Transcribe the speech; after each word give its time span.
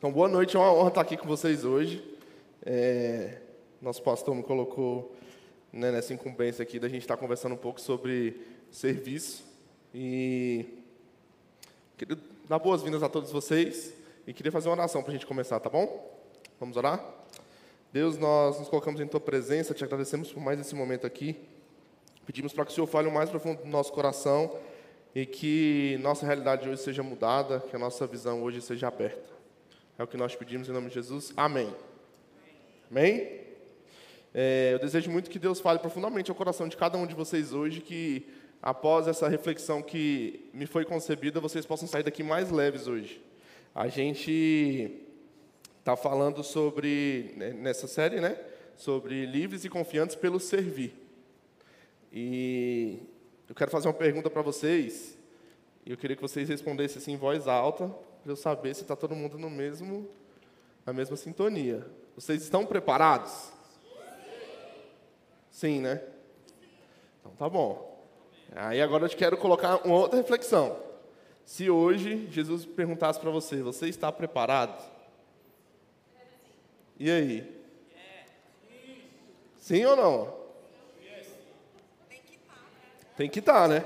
Então, 0.00 0.10
boa 0.10 0.28
noite, 0.28 0.56
é 0.56 0.58
uma 0.58 0.72
honra 0.72 0.88
estar 0.88 1.02
aqui 1.02 1.14
com 1.14 1.28
vocês 1.28 1.62
hoje. 1.62 2.02
É, 2.64 3.36
nosso 3.82 4.02
pastor 4.02 4.34
me 4.34 4.42
colocou 4.42 5.14
né, 5.70 5.92
nessa 5.92 6.14
incumbência 6.14 6.62
aqui 6.62 6.78
da 6.78 6.88
gente 6.88 7.02
estar 7.02 7.18
conversando 7.18 7.54
um 7.54 7.58
pouco 7.58 7.78
sobre 7.78 8.40
serviço. 8.70 9.44
E 9.94 10.64
queria 11.98 12.16
dar 12.48 12.58
boas-vindas 12.58 13.02
a 13.02 13.10
todos 13.10 13.30
vocês 13.30 13.92
e 14.26 14.32
queria 14.32 14.50
fazer 14.50 14.70
uma 14.70 14.76
oração 14.76 15.02
para 15.02 15.10
a 15.10 15.12
gente 15.12 15.26
começar, 15.26 15.60
tá 15.60 15.68
bom? 15.68 16.18
Vamos 16.58 16.78
orar? 16.78 17.04
Deus, 17.92 18.16
nós 18.16 18.58
nos 18.58 18.70
colocamos 18.70 19.02
em 19.02 19.06
Tua 19.06 19.20
presença, 19.20 19.74
te 19.74 19.84
agradecemos 19.84 20.32
por 20.32 20.40
mais 20.40 20.58
esse 20.58 20.74
momento 20.74 21.06
aqui. 21.06 21.36
Pedimos 22.24 22.54
para 22.54 22.64
que 22.64 22.72
o 22.72 22.74
Senhor 22.74 22.86
fale 22.86 23.06
o 23.06 23.12
mais 23.12 23.28
profundo 23.28 23.64
do 23.64 23.68
nosso 23.68 23.92
coração 23.92 24.56
e 25.14 25.26
que 25.26 25.98
nossa 26.00 26.24
realidade 26.24 26.66
hoje 26.66 26.80
seja 26.80 27.02
mudada, 27.02 27.60
que 27.60 27.76
a 27.76 27.78
nossa 27.78 28.06
visão 28.06 28.42
hoje 28.42 28.62
seja 28.62 28.88
aberta. 28.88 29.39
É 30.00 30.02
o 30.02 30.06
que 30.06 30.16
nós 30.16 30.34
pedimos 30.34 30.66
em 30.66 30.72
nome 30.72 30.88
de 30.88 30.94
Jesus. 30.94 31.30
Amém. 31.36 31.70
Amém? 32.90 33.42
É, 34.32 34.70
eu 34.72 34.78
desejo 34.78 35.10
muito 35.10 35.28
que 35.28 35.38
Deus 35.38 35.60
fale 35.60 35.78
profundamente 35.78 36.30
ao 36.30 36.34
coração 36.34 36.66
de 36.66 36.74
cada 36.74 36.96
um 36.96 37.06
de 37.06 37.14
vocês 37.14 37.52
hoje, 37.52 37.82
que 37.82 38.26
após 38.62 39.06
essa 39.06 39.28
reflexão 39.28 39.82
que 39.82 40.48
me 40.54 40.64
foi 40.64 40.86
concebida, 40.86 41.38
vocês 41.38 41.66
possam 41.66 41.86
sair 41.86 42.02
daqui 42.02 42.22
mais 42.22 42.50
leves 42.50 42.86
hoje. 42.86 43.20
A 43.74 43.88
gente 43.88 45.02
está 45.80 45.94
falando 45.94 46.42
sobre, 46.42 47.34
né, 47.36 47.50
nessa 47.50 47.86
série, 47.86 48.22
né? 48.22 48.40
Sobre 48.78 49.26
livres 49.26 49.66
e 49.66 49.68
confiantes 49.68 50.16
pelo 50.16 50.40
servir. 50.40 50.94
E 52.10 53.00
eu 53.46 53.54
quero 53.54 53.70
fazer 53.70 53.86
uma 53.86 53.92
pergunta 53.92 54.30
para 54.30 54.40
vocês, 54.40 55.18
e 55.84 55.90
eu 55.90 55.96
queria 55.98 56.16
que 56.16 56.22
vocês 56.22 56.48
respondessem 56.48 56.96
assim 56.96 57.12
em 57.12 57.18
voz 57.18 57.46
alta, 57.46 57.94
para 58.22 58.32
eu 58.32 58.36
saber 58.36 58.74
se 58.74 58.82
está 58.82 58.94
todo 58.94 59.14
mundo 59.14 59.38
no 59.38 59.48
mesmo, 59.48 60.08
na 60.84 60.92
mesma 60.92 61.16
sintonia. 61.16 61.86
Vocês 62.14 62.42
estão 62.42 62.66
preparados? 62.66 63.52
Sim, 65.50 65.80
né? 65.80 66.02
Então 67.20 67.32
tá 67.32 67.48
bom. 67.48 68.04
Aí 68.54 68.80
agora 68.80 69.04
eu 69.04 69.08
te 69.08 69.16
quero 69.16 69.36
colocar 69.36 69.76
uma 69.86 69.96
outra 69.96 70.18
reflexão. 70.18 70.76
Se 71.44 71.70
hoje 71.70 72.28
Jesus 72.30 72.64
perguntasse 72.64 73.18
para 73.18 73.30
você, 73.30 73.62
você 73.62 73.88
está 73.88 74.12
preparado? 74.12 74.80
E 76.98 77.10
aí? 77.10 77.60
Sim 79.56 79.84
ou 79.84 79.96
não? 79.96 80.40
Tem 83.16 83.28
que 83.28 83.40
estar, 83.40 83.68
né? 83.68 83.84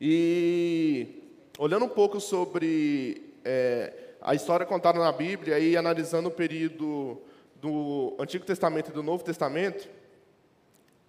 E 0.00 1.17
olhando 1.58 1.86
um 1.86 1.88
pouco 1.88 2.20
sobre 2.20 3.34
é, 3.44 3.92
a 4.20 4.32
história 4.32 4.64
contada 4.64 4.98
na 5.00 5.10
Bíblia 5.10 5.58
e 5.58 5.76
analisando 5.76 6.28
o 6.28 6.32
período 6.32 7.20
do 7.56 8.14
Antigo 8.16 8.46
Testamento 8.46 8.90
e 8.90 8.94
do 8.94 9.02
Novo 9.02 9.24
Testamento, 9.24 9.88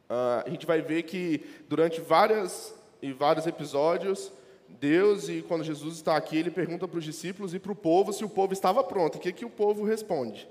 uh, 0.09 0.43
a 0.43 0.49
gente 0.49 0.65
vai 0.65 0.81
ver 0.81 1.03
que 1.03 1.45
durante 1.69 2.01
várias 2.01 2.73
e 2.99 3.13
vários 3.13 3.45
episódios, 3.45 4.31
Deus, 4.67 5.29
e 5.29 5.43
quando 5.43 5.63
Jesus 5.63 5.95
está 5.97 6.17
aqui, 6.17 6.37
ele 6.37 6.49
pergunta 6.49 6.87
para 6.87 6.97
os 6.97 7.05
discípulos 7.05 7.53
e 7.53 7.59
para 7.59 7.71
o 7.71 7.75
povo 7.75 8.11
se 8.11 8.25
o 8.25 8.29
povo 8.29 8.51
estava 8.51 8.83
pronto. 8.83 9.15
O 9.17 9.19
que, 9.19 9.31
que 9.31 9.45
o 9.45 9.49
povo 9.49 9.85
responde? 9.85 10.49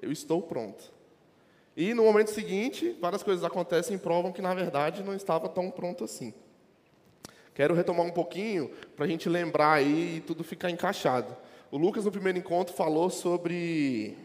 Eu 0.00 0.12
estou 0.12 0.40
pronto. 0.40 0.92
E 1.76 1.92
no 1.94 2.04
momento 2.04 2.30
seguinte, 2.30 2.96
várias 3.00 3.24
coisas 3.24 3.44
acontecem 3.44 3.96
e 3.96 3.98
provam 3.98 4.32
que, 4.32 4.40
na 4.40 4.54
verdade, 4.54 5.02
não 5.02 5.14
estava 5.14 5.48
tão 5.48 5.68
pronto 5.68 6.04
assim. 6.04 6.32
Quero 7.58 7.74
retomar 7.74 8.06
um 8.06 8.12
pouquinho 8.12 8.70
para 8.94 9.04
a 9.04 9.08
gente 9.08 9.28
lembrar 9.28 9.72
aí 9.72 10.18
e 10.18 10.20
tudo 10.20 10.44
ficar 10.44 10.70
encaixado. 10.70 11.36
O 11.72 11.76
Lucas, 11.76 12.04
no 12.04 12.12
primeiro 12.12 12.38
encontro, 12.38 12.72
falou 12.72 13.10
sobre. 13.10 14.16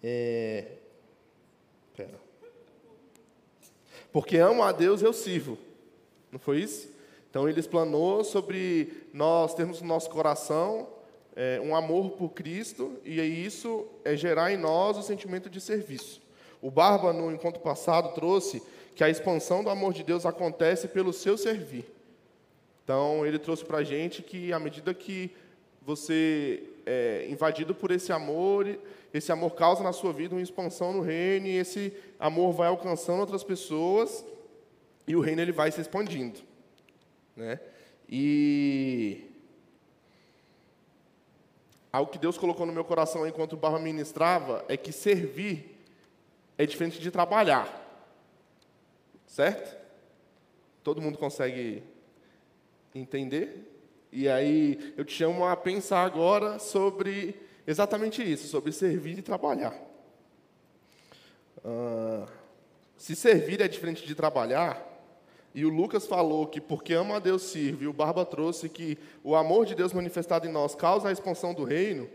É... 0.00 0.64
Pera. 1.96 2.20
Porque 4.12 4.36
amo 4.36 4.62
a 4.62 4.70
Deus, 4.70 5.02
eu 5.02 5.12
sirvo. 5.12 5.58
Não 6.30 6.38
foi 6.38 6.60
isso? 6.60 6.88
Então, 7.28 7.48
ele 7.48 7.58
explanou 7.58 8.22
sobre 8.22 9.08
nós 9.12 9.52
termos 9.52 9.82
no 9.82 9.88
nosso 9.88 10.08
coração 10.08 10.86
é, 11.34 11.60
um 11.60 11.74
amor 11.74 12.10
por 12.12 12.28
Cristo, 12.28 12.96
e 13.04 13.20
isso 13.20 13.84
é 14.04 14.16
gerar 14.16 14.52
em 14.52 14.56
nós 14.56 14.96
o 14.96 15.02
sentimento 15.02 15.50
de 15.50 15.60
serviço. 15.60 16.22
O 16.62 16.70
Barba, 16.70 17.12
no 17.12 17.32
encontro 17.32 17.60
passado, 17.60 18.14
trouxe 18.14 18.62
que 18.98 19.04
a 19.04 19.08
expansão 19.08 19.62
do 19.62 19.70
amor 19.70 19.92
de 19.92 20.02
Deus 20.02 20.26
acontece 20.26 20.88
pelo 20.88 21.12
seu 21.12 21.38
servir. 21.38 21.84
Então, 22.82 23.24
ele 23.24 23.38
trouxe 23.38 23.64
para 23.64 23.78
a 23.78 23.84
gente 23.84 24.24
que, 24.24 24.52
à 24.52 24.58
medida 24.58 24.92
que 24.92 25.30
você 25.80 26.64
é 26.84 27.28
invadido 27.30 27.76
por 27.76 27.92
esse 27.92 28.10
amor, 28.10 28.66
esse 29.14 29.30
amor 29.30 29.50
causa 29.50 29.84
na 29.84 29.92
sua 29.92 30.12
vida 30.12 30.34
uma 30.34 30.42
expansão 30.42 30.92
no 30.92 31.00
reino, 31.00 31.46
e 31.46 31.56
esse 31.56 31.92
amor 32.18 32.52
vai 32.52 32.66
alcançando 32.66 33.20
outras 33.20 33.44
pessoas, 33.44 34.24
e 35.06 35.14
o 35.14 35.20
reino 35.20 35.42
ele 35.42 35.52
vai 35.52 35.70
se 35.70 35.80
expandindo. 35.80 36.40
Né? 37.36 37.60
E 38.08 39.30
algo 41.92 42.10
que 42.10 42.18
Deus 42.18 42.36
colocou 42.36 42.66
no 42.66 42.72
meu 42.72 42.84
coração 42.84 43.24
enquanto 43.28 43.52
o 43.52 43.56
Barba 43.56 43.78
ministrava 43.78 44.64
é 44.68 44.76
que 44.76 44.90
servir 44.90 45.78
é 46.58 46.66
diferente 46.66 46.98
de 46.98 47.12
trabalhar. 47.12 47.87
Certo? 49.28 49.76
Todo 50.82 51.02
mundo 51.02 51.18
consegue 51.18 51.84
entender? 52.94 53.70
E 54.10 54.26
aí 54.28 54.94
eu 54.96 55.04
te 55.04 55.12
chamo 55.12 55.44
a 55.44 55.54
pensar 55.54 56.02
agora 56.02 56.58
sobre 56.58 57.36
exatamente 57.66 58.22
isso, 58.22 58.48
sobre 58.48 58.72
servir 58.72 59.18
e 59.18 59.22
trabalhar. 59.22 59.74
Uh, 61.58 62.26
se 62.96 63.14
servir 63.14 63.60
é 63.60 63.68
diferente 63.68 64.06
de 64.06 64.14
trabalhar, 64.14 64.82
e 65.54 65.64
o 65.64 65.68
Lucas 65.68 66.06
falou 66.06 66.46
que 66.46 66.60
porque 66.60 66.94
ama 66.94 67.16
a 67.16 67.20
Deus 67.20 67.42
sirve, 67.42 67.84
e 67.84 67.88
o 67.88 67.92
Barba 67.92 68.24
trouxe 68.24 68.68
que 68.68 68.96
o 69.22 69.36
amor 69.36 69.66
de 69.66 69.74
Deus 69.74 69.92
manifestado 69.92 70.46
em 70.46 70.52
nós 70.52 70.74
causa 70.74 71.08
a 71.08 71.12
expansão 71.12 71.52
do 71.52 71.64
reino, 71.64 72.08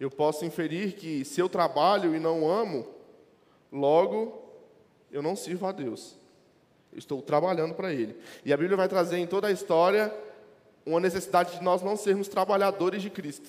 eu 0.00 0.10
posso 0.10 0.44
inferir 0.44 0.94
que 0.94 1.24
se 1.24 1.40
eu 1.40 1.48
trabalho 1.48 2.16
e 2.16 2.18
não 2.18 2.50
amo, 2.50 2.88
logo 3.70 4.42
eu 5.12 5.22
não 5.22 5.36
sirvo 5.36 5.66
a 5.66 5.72
Deus. 5.72 6.20
Estou 6.94 7.22
trabalhando 7.22 7.74
para 7.74 7.92
Ele. 7.92 8.16
E 8.44 8.52
a 8.52 8.56
Bíblia 8.56 8.76
vai 8.76 8.88
trazer 8.88 9.18
em 9.18 9.26
toda 9.26 9.48
a 9.48 9.52
história 9.52 10.14
uma 10.84 11.00
necessidade 11.00 11.56
de 11.56 11.62
nós 11.62 11.82
não 11.82 11.96
sermos 11.96 12.28
trabalhadores 12.28 13.02
de 13.02 13.10
Cristo, 13.10 13.48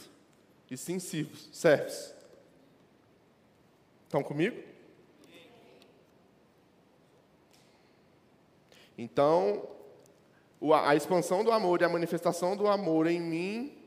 e 0.70 0.78
sim 0.78 1.00
servos, 1.00 1.50
servos. 1.52 2.14
Estão 4.06 4.24
comigo? 4.24 4.56
Então, 8.98 9.68
a 10.86 10.96
expansão 10.96 11.44
do 11.44 11.52
amor 11.52 11.82
e 11.82 11.84
a 11.84 11.90
manifestação 11.90 12.56
do 12.56 12.68
amor 12.68 13.08
em 13.08 13.20
mim 13.20 13.78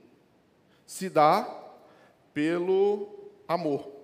se 0.84 1.08
dá 1.08 1.48
pelo 2.34 3.08
amor. 3.46 3.95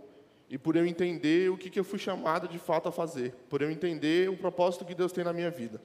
E 0.53 0.59
por 0.59 0.77
eu 0.77 0.87
entender 0.87 1.51
o 1.51 1.57
que, 1.57 1.71
que 1.71 1.81
eu 1.81 1.85
fui 1.85 1.99
chamado 1.99 2.47
de 2.47 2.59
fato 2.59 2.87
a 2.87 2.93
fazer, 2.93 3.35
por 3.49 3.63
eu 3.63 3.71
entender 3.71 4.29
o 4.29 4.37
propósito 4.37 4.85
que 4.85 4.95
Deus 4.95 5.11
tem 5.11 5.25
na 5.25 5.33
minha 5.33 5.51
vida. 5.51 5.81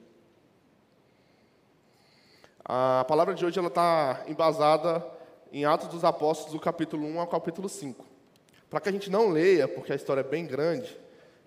A 2.62 3.02
palavra 3.08 3.34
de 3.34 3.46
hoje 3.46 3.58
está 3.58 4.22
embasada 4.28 5.02
em 5.50 5.64
Atos 5.64 5.88
dos 5.88 6.04
Apóstolos, 6.04 6.52
do 6.52 6.60
capítulo 6.60 7.06
1 7.06 7.18
ao 7.18 7.26
capítulo 7.26 7.66
5. 7.66 8.04
Para 8.68 8.78
que 8.78 8.90
a 8.90 8.92
gente 8.92 9.10
não 9.10 9.30
leia, 9.30 9.66
porque 9.66 9.90
a 9.90 9.96
história 9.96 10.20
é 10.20 10.22
bem 10.22 10.46
grande, 10.46 10.94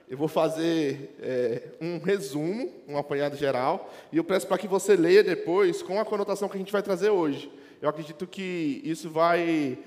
eu 0.10 0.18
vou 0.18 0.28
fazer 0.28 1.16
é, 1.22 1.62
um 1.80 2.00
resumo, 2.00 2.74
um 2.88 2.98
apanhado 2.98 3.38
geral, 3.38 3.94
e 4.12 4.18
eu 4.18 4.24
peço 4.24 4.48
para 4.48 4.58
que 4.58 4.68
você 4.68 4.96
leia 4.96 5.24
depois 5.24 5.84
com 5.84 6.00
a 6.00 6.06
conotação 6.06 6.50
que 6.50 6.56
a 6.56 6.60
gente 6.60 6.74
vai 6.74 6.82
trazer 6.82 7.12
hoje. 7.12 7.52
Eu 7.80 7.88
acredito 7.88 8.26
que 8.26 8.82
isso 8.84 9.12
vai 9.12 9.78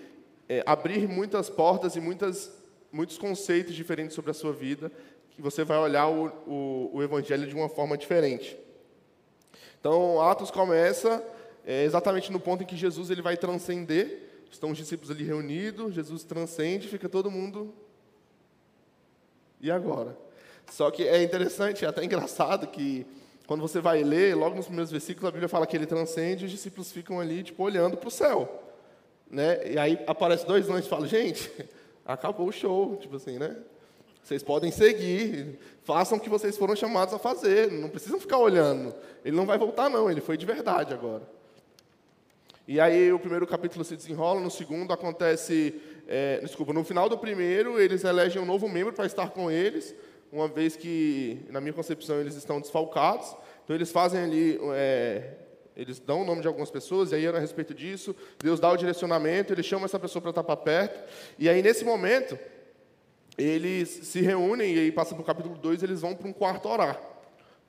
é, 0.48 0.62
abrir 0.64 1.08
muitas 1.08 1.50
portas 1.50 1.96
e 1.96 2.00
muitas 2.00 2.62
muitos 2.94 3.18
conceitos 3.18 3.74
diferentes 3.74 4.14
sobre 4.14 4.30
a 4.30 4.34
sua 4.34 4.52
vida, 4.52 4.90
que 5.32 5.42
você 5.42 5.64
vai 5.64 5.78
olhar 5.78 6.06
o, 6.06 6.26
o, 6.46 6.90
o 6.94 7.02
Evangelho 7.02 7.46
de 7.46 7.54
uma 7.54 7.68
forma 7.68 7.98
diferente. 7.98 8.56
Então, 9.80 10.20
Atos 10.20 10.50
começa 10.50 11.22
é, 11.66 11.82
exatamente 11.82 12.30
no 12.30 12.38
ponto 12.38 12.62
em 12.62 12.66
que 12.66 12.76
Jesus 12.76 13.10
ele 13.10 13.20
vai 13.20 13.36
transcender. 13.36 14.44
Estão 14.48 14.70
os 14.70 14.78
discípulos 14.78 15.10
ali 15.10 15.24
reunidos, 15.24 15.92
Jesus 15.92 16.22
transcende, 16.22 16.86
fica 16.86 17.08
todo 17.08 17.28
mundo. 17.30 17.74
E 19.60 19.72
agora? 19.72 20.16
Só 20.70 20.88
que 20.92 21.02
é 21.02 21.20
interessante, 21.20 21.84
é 21.84 21.88
até 21.88 22.04
engraçado 22.04 22.68
que 22.68 23.04
quando 23.44 23.60
você 23.60 23.80
vai 23.80 24.04
ler, 24.04 24.36
logo 24.36 24.54
nos 24.54 24.66
primeiros 24.66 24.92
versículos, 24.92 25.28
a 25.28 25.32
Bíblia 25.32 25.48
fala 25.48 25.66
que 25.66 25.76
ele 25.76 25.86
transcende 25.86 26.44
e 26.44 26.46
os 26.46 26.52
discípulos 26.52 26.92
ficam 26.92 27.18
ali, 27.18 27.42
tipo, 27.42 27.60
olhando 27.62 27.96
para 27.96 28.08
o 28.08 28.10
céu. 28.10 28.62
Né? 29.28 29.72
E 29.72 29.78
aí 29.78 29.98
aparece 30.06 30.46
dois 30.46 30.70
anjos 30.70 30.86
e 30.86 30.88
falam, 30.88 31.06
gente, 31.08 31.50
acabou 32.04 32.48
o 32.48 32.52
show, 32.52 32.96
tipo 32.96 33.16
assim, 33.16 33.38
né? 33.38 33.56
Vocês 34.22 34.42
podem 34.42 34.70
seguir, 34.70 35.58
façam 35.82 36.16
o 36.16 36.20
que 36.20 36.30
vocês 36.30 36.56
foram 36.56 36.74
chamados 36.74 37.12
a 37.12 37.18
fazer, 37.18 37.70
não 37.70 37.90
precisam 37.90 38.18
ficar 38.18 38.38
olhando. 38.38 38.94
Ele 39.22 39.36
não 39.36 39.44
vai 39.44 39.58
voltar, 39.58 39.90
não, 39.90 40.10
ele 40.10 40.22
foi 40.22 40.36
de 40.38 40.46
verdade 40.46 40.94
agora. 40.94 41.22
E 42.66 42.80
aí 42.80 43.12
o 43.12 43.18
primeiro 43.18 43.46
capítulo 43.46 43.84
se 43.84 43.94
desenrola, 43.94 44.40
no 44.40 44.50
segundo 44.50 44.90
acontece, 44.92 45.74
é, 46.08 46.40
desculpa, 46.40 46.72
no 46.72 46.82
final 46.82 47.10
do 47.10 47.18
primeiro 47.18 47.78
eles 47.78 48.04
elegem 48.04 48.40
um 48.40 48.46
novo 48.46 48.66
membro 48.66 48.94
para 48.94 49.04
estar 49.04 49.28
com 49.28 49.50
eles, 49.50 49.94
uma 50.32 50.48
vez 50.48 50.74
que, 50.74 51.44
na 51.50 51.60
minha 51.60 51.74
concepção, 51.74 52.18
eles 52.18 52.34
estão 52.34 52.60
desfalcados. 52.60 53.36
Então 53.62 53.76
eles 53.76 53.92
fazem 53.92 54.20
ali, 54.20 54.58
é, 54.72 55.32
eles 55.76 55.98
dão 55.98 56.22
o 56.22 56.24
nome 56.24 56.40
de 56.40 56.46
algumas 56.46 56.70
pessoas, 56.70 57.12
e 57.12 57.16
aí 57.16 57.26
a 57.26 57.38
respeito 57.38 57.74
disso, 57.74 58.14
Deus 58.38 58.60
dá 58.60 58.70
o 58.70 58.76
direcionamento, 58.76 59.52
ele 59.52 59.62
chama 59.62 59.86
essa 59.86 59.98
pessoa 59.98 60.22
para 60.22 60.30
estar 60.30 60.44
para 60.44 60.56
perto, 60.56 61.02
e 61.38 61.48
aí 61.48 61.62
nesse 61.62 61.84
momento, 61.84 62.38
eles 63.36 63.88
se 63.88 64.20
reúnem, 64.20 64.74
e 64.74 64.78
aí 64.78 64.92
passa 64.92 65.14
para 65.14 65.22
o 65.22 65.24
capítulo 65.24 65.56
2, 65.56 65.82
eles 65.82 66.00
vão 66.00 66.14
para 66.14 66.28
um 66.28 66.32
quarto 66.32 66.68
orar, 66.68 67.00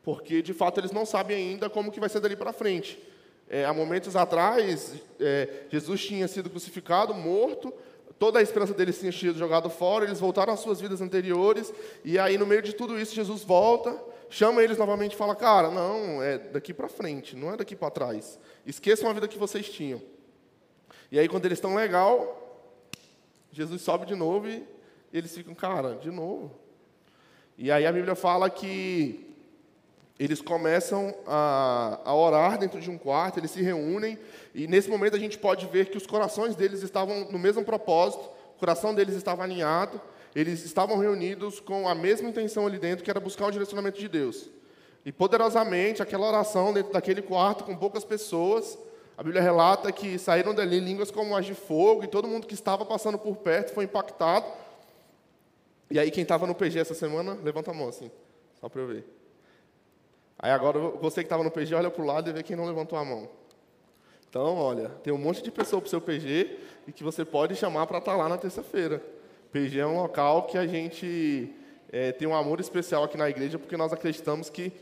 porque 0.04 0.42
de 0.42 0.54
fato 0.54 0.80
eles 0.80 0.92
não 0.92 1.06
sabem 1.06 1.36
ainda 1.38 1.70
como 1.70 1.92
que 1.92 2.00
vai 2.00 2.10
ser 2.10 2.20
dali 2.20 2.36
para 2.36 2.54
frente. 2.54 3.02
É, 3.48 3.64
há 3.64 3.74
momentos 3.74 4.16
atrás, 4.16 4.94
é, 5.20 5.66
Jesus 5.70 6.04
tinha 6.04 6.28
sido 6.28 6.50
crucificado, 6.50 7.14
morto, 7.14 7.72
toda 8.18 8.40
a 8.40 8.42
esperança 8.42 8.74
deles 8.74 9.00
tinha 9.00 9.12
sido 9.12 9.38
jogada 9.38 9.70
fora, 9.70 10.06
eles 10.06 10.20
voltaram 10.20 10.54
às 10.54 10.60
suas 10.60 10.80
vidas 10.80 11.02
anteriores, 11.02 11.74
e 12.04 12.18
aí 12.18 12.38
no 12.38 12.46
meio 12.46 12.62
de 12.62 12.74
tudo 12.74 13.00
isso 13.00 13.14
Jesus 13.14 13.44
volta, 13.44 13.98
chama 14.30 14.64
eles 14.64 14.78
novamente 14.78 15.14
e 15.14 15.18
fala: 15.18 15.36
Cara, 15.36 15.70
não, 15.70 16.22
é 16.22 16.38
daqui 16.38 16.74
para 16.74 16.88
frente, 16.88 17.36
não 17.36 17.54
é 17.54 17.58
daqui 17.58 17.76
para 17.76 17.92
trás. 17.92 18.40
Esqueçam 18.66 19.10
a 19.10 19.14
vida 19.14 19.28
que 19.28 19.38
vocês 19.38 19.70
tinham. 19.70 20.02
E 21.12 21.20
aí, 21.20 21.28
quando 21.28 21.46
eles 21.46 21.58
estão 21.58 21.76
legal, 21.76 22.42
Jesus 23.52 23.82
sobe 23.82 24.06
de 24.06 24.16
novo 24.16 24.48
e 24.50 24.66
eles 25.14 25.34
ficam, 25.34 25.54
cara, 25.54 25.96
de 25.96 26.12
novo. 26.12 26.52
E 27.58 27.72
aí 27.72 27.86
a 27.86 27.92
Bíblia 27.92 28.16
fala 28.16 28.50
que 28.50 29.35
eles 30.18 30.42
começam 30.42 31.14
a, 31.28 32.00
a, 32.06 32.16
orar 32.16 32.58
dentro 32.58 32.80
de 32.80 32.90
um 32.90 32.98
quarto, 32.98 33.40
eles 33.40 33.52
se 33.52 33.62
reúnem, 33.62 34.18
e 34.54 34.68
nesse 34.68 34.90
momento 34.90 35.16
a 35.16 35.20
gente 35.20 35.38
pode 35.38 35.66
ver 35.68 35.88
que 35.88 35.98
os 35.98 36.08
corações 36.08 36.56
deles 36.56 36.82
estavam 36.82 37.26
no 37.30 37.38
mesmo 37.38 37.64
propósito, 37.66 38.24
o 38.56 38.60
coração 38.60 38.96
deles 38.96 39.16
estava 39.16 39.44
alinhado, 39.44 40.00
eles 40.34 40.64
estavam 40.64 40.98
reunidos 40.98 41.60
com 41.60 41.88
a 41.88 41.94
mesma 41.94 42.30
intenção 42.30 42.66
ali 42.66 42.80
dentro, 42.80 43.04
que 43.04 43.10
era 43.10 43.20
buscar 43.20 43.48
o 43.48 43.52
direcionamento 43.52 44.00
de 44.00 44.08
Deus. 44.08 44.50
E 45.06 45.12
poderosamente, 45.12 46.02
aquela 46.02 46.28
oração 46.28 46.74
dentro 46.74 46.94
daquele 46.94 47.22
quarto 47.22 47.64
com 47.64 47.76
poucas 47.76 48.04
pessoas, 48.06 48.78
a 49.18 49.24
Bíblia 49.24 49.42
relata 49.42 49.92
que 49.92 50.18
saíram 50.18 50.54
dali 50.54 50.80
línguas 50.80 51.12
como 51.12 51.36
as 51.36 51.46
de 51.46 51.54
fogo, 51.54 52.04
e 52.04 52.08
todo 52.08 52.28
mundo 52.28 52.48
que 52.48 52.54
estava 52.54 52.86
passando 52.86 53.18
por 53.18 53.36
perto 53.38 53.74
foi 53.74 53.84
impactado. 53.84 54.46
E 55.92 56.00
aí, 56.00 56.10
quem 56.10 56.24
estava 56.24 56.48
no 56.48 56.56
PG 56.56 56.80
essa 56.80 56.94
semana, 56.94 57.38
levanta 57.44 57.72
a 57.72 57.74
mão 57.74 57.90
assim, 57.90 58.10
só 58.60 58.68
para 58.68 58.82
eu 58.82 58.88
ver. 58.88 59.15
Aí 60.38 60.52
agora 60.52 60.80
você 60.80 61.22
que 61.22 61.26
estava 61.26 61.44
no 61.44 61.52
PG, 61.52 61.76
olha 61.76 61.90
para 61.90 62.04
o 62.04 62.06
lado 62.06 62.30
e 62.30 62.34
vê 62.34 62.44
quem 62.44 62.56
não 62.56 62.66
levantou 62.66 62.98
a 62.98 63.06
mão. 63.06 63.30
Então, 64.30 64.58
olha, 64.58 64.90
tem 65.02 65.14
um 65.14 65.18
monte 65.18 65.42
de 65.42 65.50
pessoa 65.50 65.82
para 65.82 65.88
o 65.88 65.90
seu 65.90 66.02
PG 66.02 66.60
e 66.88 66.92
que 66.92 67.04
você 67.04 67.24
pode 67.24 67.56
chamar 67.56 67.88
para 67.88 68.00
estar 68.00 68.12
tá 68.12 68.18
lá 68.18 68.28
na 68.28 68.38
terça-feira. 68.38 69.02
PG 69.52 69.80
é 69.80 69.88
um 69.88 69.96
local 70.02 70.44
que 70.44 70.58
a 70.58 70.68
gente 70.68 71.54
é, 71.90 72.12
tem 72.12 72.28
um 72.28 72.36
amor 72.36 72.60
especial 72.60 73.06
aqui 73.06 73.18
na 73.18 73.30
igreja, 73.30 73.58
porque 73.58 73.78
nós 73.78 73.94
acreditamos 73.94 74.50
que 74.50 74.74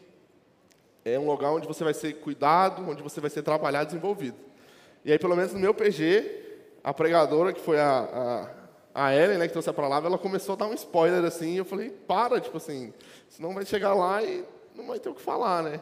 é 1.06 1.20
um 1.20 1.28
lugar 1.28 1.52
onde 1.52 1.68
você 1.68 1.84
vai 1.84 1.94
ser 1.94 2.14
cuidado, 2.14 2.90
onde 2.90 3.04
você 3.04 3.22
vai 3.22 3.30
ser 3.30 3.44
trabalhado, 3.44 3.88
desenvolvido. 3.88 4.38
E 5.06 5.12
aí, 5.12 5.20
pelo 5.20 5.36
menos 5.36 5.54
no 5.54 5.60
meu 5.60 5.74
PG, 5.74 6.44
a 6.84 6.94
pregadora, 6.94 7.54
que 7.54 7.62
foi 7.62 7.80
a, 7.80 8.50
a, 8.96 9.06
a 9.06 9.16
Ellen, 9.16 9.38
né, 9.38 9.48
que 9.48 9.54
trouxe 9.54 9.70
a 9.70 9.74
palavra, 9.74 10.10
ela 10.10 10.18
começou 10.18 10.54
a 10.54 10.56
dar 10.56 10.68
um 10.68 10.74
spoiler 10.74 11.24
assim, 11.24 11.54
e 11.54 11.58
eu 11.58 11.66
falei, 11.66 11.90
para, 11.90 12.40
tipo 12.40 12.58
assim, 12.58 12.94
senão 13.30 13.54
vai 13.54 13.66
chegar 13.66 13.94
lá 13.94 14.24
e 14.24 14.44
não 14.75 14.88
vai 14.88 15.00
ter 15.00 15.10
o 15.10 15.16
que 15.16 15.22
falar, 15.22 15.64
né? 15.64 15.80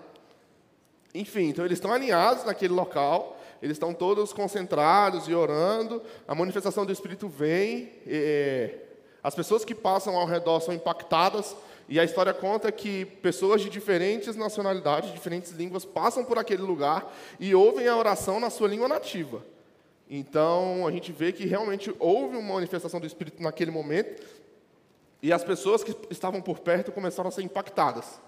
Enfim, 1.13 1.49
então 1.49 1.65
eles 1.65 1.77
estão 1.77 1.91
alinhados 1.91 2.45
naquele 2.45 2.73
local, 2.73 3.38
eles 3.61 3.75
estão 3.75 3.93
todos 3.93 4.31
concentrados 4.33 5.27
e 5.27 5.33
orando, 5.33 6.01
a 6.27 6.33
manifestação 6.33 6.85
do 6.85 6.91
Espírito 6.91 7.27
vem, 7.27 7.91
e, 8.05 8.75
as 9.23 9.35
pessoas 9.35 9.63
que 9.63 9.75
passam 9.75 10.15
ao 10.15 10.25
redor 10.25 10.59
são 10.61 10.73
impactadas, 10.73 11.55
e 11.88 11.99
a 11.99 12.03
história 12.03 12.33
conta 12.33 12.71
que 12.71 13.05
pessoas 13.05 13.61
de 13.61 13.69
diferentes 13.69 14.35
nacionalidades, 14.35 15.11
diferentes 15.11 15.51
línguas, 15.51 15.83
passam 15.83 16.23
por 16.23 16.39
aquele 16.39 16.61
lugar 16.61 17.13
e 17.39 17.53
ouvem 17.53 17.88
a 17.88 17.97
oração 17.97 18.39
na 18.39 18.49
sua 18.49 18.69
língua 18.69 18.88
nativa. 18.88 19.43
Então, 20.09 20.88
a 20.88 20.91
gente 20.91 21.11
vê 21.11 21.31
que 21.31 21.45
realmente 21.45 21.93
houve 21.99 22.38
uma 22.38 22.53
manifestação 22.53 22.99
do 22.99 23.05
Espírito 23.05 23.43
naquele 23.43 23.71
momento, 23.71 24.23
e 25.21 25.31
as 25.31 25.43
pessoas 25.43 25.83
que 25.83 25.95
estavam 26.09 26.41
por 26.41 26.59
perto 26.59 26.91
começaram 26.91 27.27
a 27.27 27.31
ser 27.31 27.43
impactadas. 27.43 28.19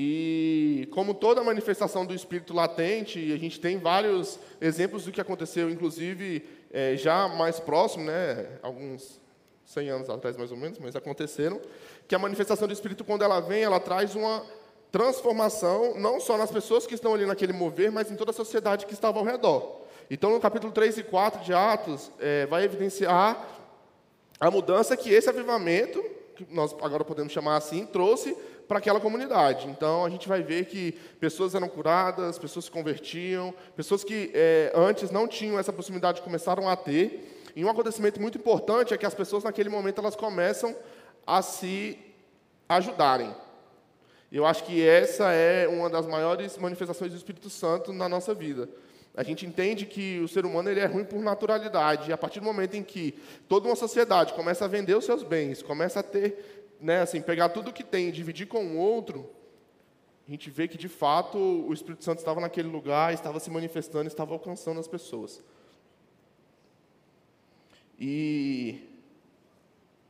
E 0.00 0.86
como 0.92 1.12
toda 1.12 1.42
manifestação 1.42 2.06
do 2.06 2.14
espírito 2.14 2.54
latente, 2.54 3.32
a 3.32 3.36
gente 3.36 3.58
tem 3.58 3.78
vários 3.78 4.38
exemplos 4.60 5.04
do 5.04 5.10
que 5.10 5.20
aconteceu, 5.20 5.68
inclusive 5.68 6.48
é, 6.70 6.96
já 6.96 7.26
mais 7.26 7.58
próximo, 7.58 8.04
né, 8.04 8.46
alguns 8.62 9.20
100 9.64 9.90
anos 9.90 10.08
atrás 10.08 10.36
mais 10.36 10.52
ou 10.52 10.56
menos, 10.56 10.78
mas 10.78 10.94
aconteceram, 10.94 11.60
que 12.06 12.14
a 12.14 12.18
manifestação 12.20 12.68
do 12.68 12.72
espírito 12.72 13.02
quando 13.02 13.24
ela 13.24 13.40
vem, 13.40 13.64
ela 13.64 13.80
traz 13.80 14.14
uma 14.14 14.46
transformação 14.92 15.98
não 15.98 16.20
só 16.20 16.38
nas 16.38 16.52
pessoas 16.52 16.86
que 16.86 16.94
estão 16.94 17.12
ali 17.12 17.26
naquele 17.26 17.52
mover, 17.52 17.90
mas 17.90 18.08
em 18.08 18.14
toda 18.14 18.30
a 18.30 18.34
sociedade 18.34 18.86
que 18.86 18.94
estava 18.94 19.18
ao 19.18 19.24
redor. 19.24 19.80
Então, 20.08 20.30
no 20.30 20.38
capítulo 20.38 20.72
3 20.72 20.98
e 20.98 21.02
4 21.02 21.42
de 21.42 21.52
Atos, 21.52 22.12
é, 22.20 22.46
vai 22.46 22.62
evidenciar 22.62 23.48
a 24.38 24.48
mudança 24.48 24.96
que 24.96 25.10
esse 25.10 25.28
avivamento, 25.28 26.00
que 26.36 26.46
nós 26.52 26.72
agora 26.80 27.04
podemos 27.04 27.32
chamar 27.32 27.56
assim, 27.56 27.84
trouxe 27.84 28.36
para 28.68 28.78
aquela 28.78 29.00
comunidade. 29.00 29.66
Então, 29.66 30.04
a 30.04 30.10
gente 30.10 30.28
vai 30.28 30.42
ver 30.42 30.66
que 30.66 30.92
pessoas 31.18 31.54
eram 31.54 31.68
curadas, 31.68 32.38
pessoas 32.38 32.66
se 32.66 32.70
convertiam, 32.70 33.52
pessoas 33.74 34.04
que 34.04 34.30
é, 34.34 34.70
antes 34.74 35.10
não 35.10 35.26
tinham 35.26 35.58
essa 35.58 35.72
proximidade 35.72 36.20
começaram 36.20 36.68
a 36.68 36.76
ter. 36.76 37.50
E 37.56 37.64
um 37.64 37.70
acontecimento 37.70 38.20
muito 38.20 38.36
importante 38.36 38.92
é 38.92 38.98
que 38.98 39.06
as 39.06 39.14
pessoas, 39.14 39.42
naquele 39.42 39.70
momento, 39.70 40.00
elas 40.00 40.14
começam 40.14 40.76
a 41.26 41.40
se 41.40 41.98
ajudarem. 42.68 43.34
Eu 44.30 44.44
acho 44.44 44.62
que 44.64 44.86
essa 44.86 45.32
é 45.32 45.66
uma 45.66 45.88
das 45.88 46.06
maiores 46.06 46.58
manifestações 46.58 47.10
do 47.10 47.16
Espírito 47.16 47.48
Santo 47.48 47.94
na 47.94 48.08
nossa 48.08 48.34
vida. 48.34 48.68
A 49.18 49.24
gente 49.24 49.44
entende 49.44 49.84
que 49.84 50.20
o 50.20 50.28
ser 50.28 50.46
humano 50.46 50.70
ele 50.70 50.78
é 50.78 50.86
ruim 50.86 51.04
por 51.04 51.18
naturalidade. 51.20 52.10
E 52.10 52.12
a 52.12 52.16
partir 52.16 52.38
do 52.38 52.46
momento 52.46 52.76
em 52.76 52.84
que 52.84 53.18
toda 53.48 53.66
uma 53.66 53.74
sociedade 53.74 54.32
começa 54.34 54.64
a 54.64 54.68
vender 54.68 54.94
os 54.94 55.04
seus 55.04 55.24
bens, 55.24 55.60
começa 55.60 55.98
a 55.98 56.02
ter 56.04 56.57
né, 56.80 57.00
assim, 57.00 57.20
pegar 57.20 57.48
tudo 57.48 57.72
que 57.72 57.82
tem 57.82 58.08
e 58.08 58.12
dividir 58.12 58.46
com 58.46 58.64
o 58.64 58.76
outro, 58.76 59.30
a 60.26 60.30
gente 60.30 60.50
vê 60.50 60.68
que 60.68 60.76
de 60.76 60.88
fato 60.88 61.38
o 61.38 61.72
Espírito 61.72 62.04
Santo 62.04 62.18
estava 62.18 62.40
naquele 62.40 62.68
lugar, 62.68 63.14
estava 63.14 63.40
se 63.40 63.50
manifestando, 63.50 64.06
estava 64.06 64.32
alcançando 64.34 64.78
as 64.78 64.86
pessoas. 64.86 65.42
E 67.98 68.80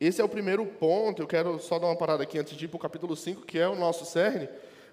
esse 0.00 0.20
é 0.20 0.24
o 0.24 0.28
primeiro 0.28 0.66
ponto. 0.66 1.22
Eu 1.22 1.26
quero 1.26 1.58
só 1.58 1.78
dar 1.78 1.86
uma 1.86 1.96
parada 1.96 2.22
aqui 2.22 2.38
antes 2.38 2.56
de 2.56 2.64
ir 2.64 2.68
para 2.68 2.76
o 2.76 2.80
capítulo 2.80 3.16
5, 3.16 3.46
que 3.46 3.58
é 3.58 3.68
o 3.68 3.76
nosso 3.76 4.04
cerne, 4.04 4.48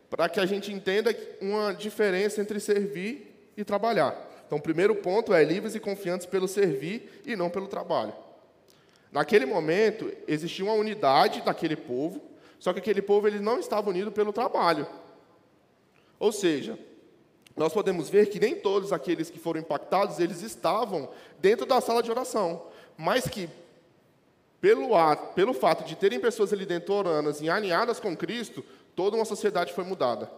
para 0.10 0.30
que 0.30 0.40
a 0.40 0.46
gente 0.46 0.72
entenda 0.72 1.16
uma 1.42 1.74
diferença 1.74 2.40
entre 2.40 2.60
servir 2.60 3.52
e 3.58 3.64
trabalhar. 3.64 4.16
Então, 4.46 4.60
o 4.60 4.62
primeiro 4.62 4.96
ponto 4.96 5.34
é 5.34 5.44
livres 5.44 5.76
e 5.76 5.80
confiantes 5.80 6.28
pelo 6.28 6.48
servir 6.48 7.22
e 7.26 7.36
não 7.36 7.50
pelo 7.50 7.68
trabalho. 7.68 8.14
Naquele 9.16 9.46
momento, 9.46 10.12
existia 10.28 10.66
uma 10.66 10.74
unidade 10.74 11.42
daquele 11.42 11.78
povo, 11.78 12.22
só 12.60 12.74
que 12.74 12.80
aquele 12.80 13.02
povo 13.02 13.30
ele 13.30 13.40
não 13.40 13.58
estava 13.62 13.90
unido 13.90 14.12
pelo 14.12 14.34
trabalho. 14.34 14.86
Ou 16.20 16.34
seja, 16.34 16.78
nós 17.56 17.72
podemos 17.72 18.10
ver 18.10 18.26
que 18.26 18.42
nem 18.42 18.56
todos 18.56 18.92
aqueles 18.92 19.30
que 19.30 19.40
foram 19.40 19.62
impactados, 19.62 20.20
eles 20.20 20.42
estavam 20.42 21.08
dentro 21.40 21.66
da 21.66 21.80
sala 21.80 22.04
de 22.04 22.12
oração, 22.12 22.64
mas 22.98 23.26
que 23.26 23.50
pelo, 24.60 24.94
ato, 24.94 25.34
pelo 25.34 25.54
fato 25.54 25.86
de 25.86 25.96
terem 25.96 26.20
pessoas 26.20 26.52
ali 26.52 26.66
dentro 26.66 26.94
orando 26.94 27.34
e 27.40 27.50
alinhadas 27.50 28.02
com 28.02 28.18
Cristo, 28.18 28.66
toda 28.98 29.16
uma 29.16 29.24
sociedade 29.24 29.72
foi 29.72 29.86
mudada. 29.86 30.30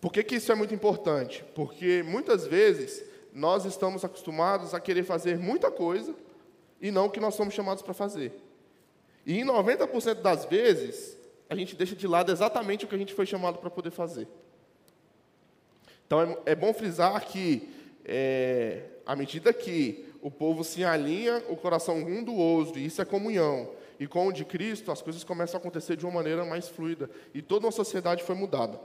Por 0.00 0.12
que, 0.12 0.22
que 0.22 0.36
isso 0.36 0.52
é 0.52 0.54
muito 0.54 0.72
importante? 0.72 1.44
Porque 1.56 2.04
muitas 2.04 2.46
vezes 2.46 3.02
nós 3.34 3.64
estamos 3.64 4.04
acostumados 4.04 4.74
a 4.74 4.78
querer 4.78 5.02
fazer 5.02 5.36
muita 5.36 5.72
coisa, 5.72 6.14
e 6.80 6.90
não 6.90 7.06
o 7.06 7.10
que 7.10 7.20
nós 7.20 7.34
somos 7.34 7.54
chamados 7.54 7.82
para 7.82 7.94
fazer. 7.94 8.32
E 9.26 9.38
em 9.38 9.44
90% 9.44 10.22
das 10.22 10.44
vezes, 10.44 11.16
a 11.48 11.54
gente 11.54 11.76
deixa 11.76 11.94
de 11.94 12.06
lado 12.06 12.32
exatamente 12.32 12.84
o 12.84 12.88
que 12.88 12.94
a 12.94 12.98
gente 12.98 13.14
foi 13.14 13.26
chamado 13.26 13.58
para 13.58 13.70
poder 13.70 13.90
fazer. 13.90 14.26
Então 16.06 16.20
é, 16.22 16.52
é 16.52 16.54
bom 16.54 16.72
frisar 16.72 17.24
que, 17.26 17.68
é, 18.04 18.82
à 19.04 19.14
medida 19.14 19.52
que 19.52 20.06
o 20.22 20.30
povo 20.30 20.64
se 20.64 20.84
alinha, 20.84 21.42
o 21.48 21.56
coração 21.56 21.96
um 21.96 22.22
do 22.22 22.34
outro, 22.34 22.78
e 22.78 22.86
isso 22.86 23.00
é 23.00 23.04
comunhão, 23.04 23.70
e 23.98 24.06
com 24.06 24.26
o 24.26 24.32
de 24.32 24.44
Cristo, 24.44 24.90
as 24.90 25.02
coisas 25.02 25.22
começam 25.22 25.58
a 25.58 25.60
acontecer 25.60 25.96
de 25.96 26.06
uma 26.06 26.14
maneira 26.14 26.44
mais 26.44 26.66
fluida. 26.66 27.10
E 27.34 27.42
toda 27.42 27.66
uma 27.66 27.72
sociedade 27.72 28.22
foi 28.22 28.34
mudada. 28.34 28.80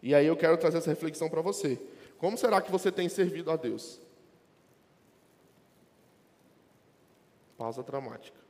E 0.00 0.14
aí 0.14 0.26
eu 0.26 0.36
quero 0.36 0.56
trazer 0.56 0.78
essa 0.78 0.90
reflexão 0.90 1.28
para 1.28 1.42
você. 1.42 1.78
Como 2.16 2.38
será 2.38 2.60
que 2.60 2.70
você 2.70 2.92
tem 2.92 3.08
servido 3.08 3.50
a 3.50 3.56
Deus? 3.56 4.00
Pausa 7.60 7.82
dramática. 7.82 8.40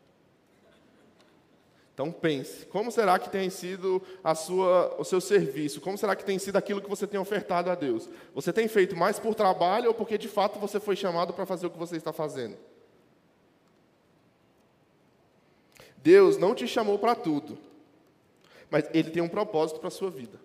Então 1.93 2.13
pense, 2.13 2.65
como 2.67 2.93
será 2.93 3.19
que 3.19 3.29
tem 3.29 3.51
sido 3.51 4.01
a 4.23 4.37
sua, 4.37 4.95
o 5.01 5.05
seu 5.05 5.21
serviço? 5.21 5.81
Como 5.81 5.99
será 5.99 6.15
que 6.15 6.25
tem 6.25 6.39
sido 6.39 6.55
aquilo 6.55 6.81
que 6.81 6.89
você 6.89 7.09
tem 7.09 7.19
ofertado 7.19 7.71
a 7.71 7.75
Deus? 7.75 8.09
Você 8.33 8.53
tem 8.53 8.69
feito 8.69 8.95
mais 8.95 9.19
por 9.19 9.35
trabalho 9.35 9.89
ou 9.89 9.95
porque 9.95 10.17
de 10.17 10.29
fato 10.29 10.61
você 10.61 10.79
foi 10.79 10.95
chamado 10.95 11.33
para 11.33 11.45
fazer 11.45 11.67
o 11.67 11.71
que 11.71 11.77
você 11.77 11.97
está 11.97 12.13
fazendo? 12.13 12.57
Deus 15.97 16.37
não 16.37 16.55
te 16.55 16.69
chamou 16.69 16.97
para 16.97 17.17
tudo, 17.17 17.59
mas 18.71 18.89
Ele 18.95 19.11
tem 19.11 19.25
um 19.25 19.29
propósito 19.29 19.81
para 19.81 19.89
a 19.89 19.91
sua 19.91 20.09
vida. 20.09 20.39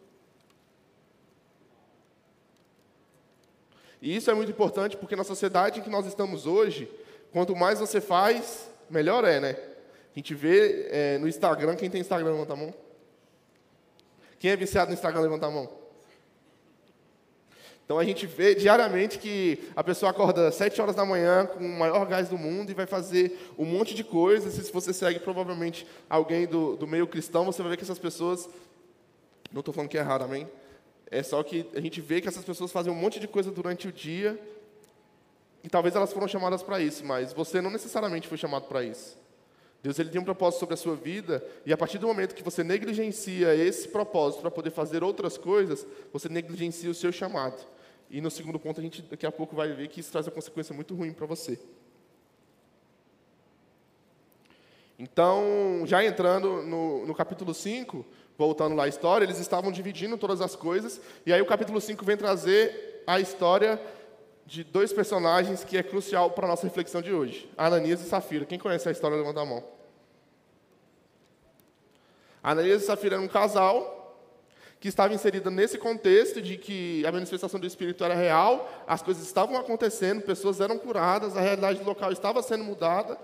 E 4.02 4.16
isso 4.16 4.32
é 4.32 4.34
muito 4.34 4.50
importante 4.50 4.98
porque 4.98 5.16
na 5.16 5.24
sociedade 5.24 5.80
em 5.80 5.84
que 5.84 5.90
nós 5.90 6.08
estamos 6.08 6.48
hoje, 6.48 6.90
quanto 7.36 7.54
mais 7.54 7.82
você 7.82 8.00
faz, 8.00 8.72
melhor 8.90 9.26
é, 9.26 9.42
né? 9.42 9.58
A 10.14 10.16
gente 10.16 10.34
vê 10.34 10.88
é, 10.90 11.18
no 11.18 11.28
Instagram, 11.28 11.76
quem 11.76 11.90
tem 11.90 12.00
Instagram, 12.00 12.32
levanta 12.32 12.54
a 12.54 12.56
mão. 12.56 12.74
Quem 14.40 14.52
é 14.52 14.56
viciado 14.56 14.88
no 14.88 14.94
Instagram, 14.94 15.20
levanta 15.20 15.46
a 15.46 15.52
mão. 15.52 15.70
Então 17.84 18.00
a 18.00 18.06
gente 18.06 18.26
vê 18.26 18.56
diariamente 18.56 19.20
que 19.20 19.70
a 19.76 19.84
pessoa 19.84 20.12
acorda 20.12 20.48
às 20.48 20.56
7 20.56 20.82
horas 20.82 20.96
da 20.96 21.04
manhã 21.04 21.46
com 21.46 21.60
o 21.60 21.78
maior 21.78 22.06
gás 22.06 22.30
do 22.30 22.38
mundo 22.38 22.72
e 22.72 22.74
vai 22.74 22.86
fazer 22.86 23.38
um 23.60 23.66
monte 23.66 23.94
de 23.94 24.06
coisas. 24.06 24.54
Se 24.54 24.72
você 24.72 24.94
segue 24.94 25.20
provavelmente 25.20 25.86
alguém 26.10 26.48
do, 26.48 26.78
do 26.78 26.88
meio 26.88 27.06
cristão, 27.06 27.44
você 27.44 27.62
vai 27.62 27.72
ver 27.72 27.78
que 27.78 27.84
essas 27.84 28.00
pessoas. 28.00 28.48
Não 29.52 29.60
estou 29.60 29.74
falando 29.74 29.90
que 29.90 29.98
é 29.98 30.02
errado, 30.02 30.24
amém? 30.24 30.48
É 31.12 31.22
só 31.22 31.44
que 31.44 31.70
a 31.76 31.82
gente 31.82 32.00
vê 32.00 32.22
que 32.22 32.30
essas 32.30 32.46
pessoas 32.46 32.72
fazem 32.72 32.94
um 32.94 32.96
monte 32.96 33.20
de 33.20 33.28
coisa 33.28 33.52
durante 33.52 33.90
o 33.90 33.92
dia. 33.92 34.40
E 35.66 35.68
talvez 35.68 35.96
elas 35.96 36.14
foram 36.14 36.28
chamadas 36.28 36.62
para 36.62 36.80
isso, 36.80 37.04
mas 37.04 37.34
você 37.34 37.60
não 37.60 37.72
necessariamente 37.72 38.28
foi 38.28 38.38
chamado 38.38 38.68
para 38.68 38.84
isso. 38.84 39.18
Deus 39.82 39.98
ele 39.98 40.12
tem 40.12 40.22
um 40.22 40.24
propósito 40.24 40.60
sobre 40.60 40.76
a 40.76 40.78
sua 40.78 40.96
vida, 40.96 41.44
e 41.66 41.74
a 41.74 41.78
partir 41.78 41.98
do 41.98 42.06
momento 42.06 42.36
que 42.36 42.44
você 42.44 42.64
negligencia 42.64 43.56
esse 43.56 43.88
propósito 43.88 44.42
para 44.42 44.52
poder 44.52 44.70
fazer 44.70 45.04
outras 45.04 45.40
coisas, 45.40 45.84
você 46.14 46.30
negligencia 46.30 46.88
o 46.88 46.94
seu 46.94 47.12
chamado. 47.12 47.66
E 48.12 48.22
no 48.22 48.30
segundo 48.30 48.60
ponto, 48.60 48.80
a 48.80 48.84
gente 48.84 49.02
daqui 49.02 49.26
a 49.26 49.32
pouco 49.32 49.56
vai 49.56 49.74
ver 49.74 49.88
que 49.88 50.00
isso 50.00 50.12
traz 50.12 50.28
uma 50.28 50.34
consequência 50.34 50.74
muito 50.74 50.94
ruim 50.94 51.12
para 51.12 51.26
você. 51.26 51.58
Então, 55.00 55.82
já 55.86 56.06
entrando 56.06 56.62
no, 56.62 57.08
no 57.08 57.16
capítulo 57.16 57.56
5, 57.56 58.06
voltando 58.38 58.76
lá 58.76 58.84
à 58.84 58.88
história, 58.88 59.26
eles 59.26 59.40
estavam 59.40 59.72
dividindo 59.72 60.16
todas 60.16 60.42
as 60.42 60.56
coisas, 60.56 61.02
e 61.26 61.34
aí 61.34 61.42
o 61.42 61.46
capítulo 61.48 61.82
5 61.82 62.06
vem 62.06 62.16
trazer 62.16 63.02
a 63.08 63.20
história 63.20 63.82
de 64.46 64.64
dois 64.64 64.94
personagens 64.94 65.64
que 65.64 65.78
é 65.78 65.84
crucial 65.84 66.32
para 66.32 66.46
a 66.46 66.50
nossa 66.50 66.68
reflexão 66.68 67.02
de 67.02 67.12
hoje: 67.12 67.50
Ananias 67.58 68.02
e 68.02 68.06
Safira. 68.06 68.46
Quem 68.46 68.60
conhece 68.60 68.88
a 68.88 68.92
história, 68.92 69.18
levanta 69.18 69.42
a 69.42 69.46
mão. 69.46 69.64
Ananias 72.44 72.84
e 72.84 72.86
Safira 72.86 73.16
eram 73.16 73.26
um 73.26 73.28
casal 73.28 73.96
que 74.80 74.88
estava 74.88 75.14
inserido 75.14 75.50
nesse 75.50 75.80
contexto 75.80 76.40
de 76.42 76.58
que 76.58 77.04
a 77.08 77.12
manifestação 77.12 77.60
do 77.60 77.66
Espírito 77.66 78.04
era 78.04 78.14
real, 78.14 78.84
as 78.86 79.02
coisas 79.02 79.26
estavam 79.26 79.58
acontecendo, 79.58 80.22
pessoas 80.22 80.62
eram 80.62 80.78
curadas, 80.78 81.36
a 81.36 81.42
realidade 81.42 81.84
local 81.84 82.12
estava 82.12 82.44
sendo 82.44 82.64
mudada. 82.64 83.18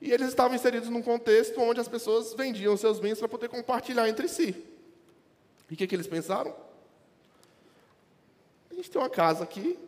E 0.00 0.10
eles 0.12 0.28
estavam 0.28 0.56
inseridos 0.56 0.88
num 0.88 1.00
contexto 1.00 1.60
onde 1.60 1.80
as 1.80 1.86
pessoas 1.86 2.34
vendiam 2.34 2.76
seus 2.76 2.98
bens 2.98 3.18
para 3.18 3.28
poder 3.28 3.48
compartilhar 3.48 4.08
entre 4.08 4.26
si. 4.26 4.64
E 5.70 5.74
o 5.74 5.76
que, 5.76 5.86
que 5.86 5.94
eles 5.94 6.08
pensaram? 6.08 6.52
A 8.76 8.78
gente 8.78 8.90
tem 8.90 9.00
uma 9.00 9.08
casa 9.08 9.42
aqui, 9.42 9.78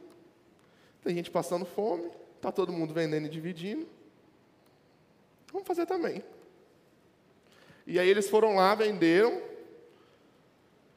tem 1.04 1.14
gente 1.14 1.30
passando 1.30 1.66
fome, 1.66 2.11
está 2.37 2.50
todo 2.50 2.73
mundo 2.73 2.95
vendendo 2.95 3.26
e 3.26 3.28
dividindo. 3.28 3.87
Vamos 5.52 5.68
fazer 5.68 5.85
também. 5.85 6.25
E 7.87 7.99
aí 7.99 8.09
eles 8.09 8.30
foram 8.30 8.57
lá, 8.57 8.75
venderam. 8.75 9.42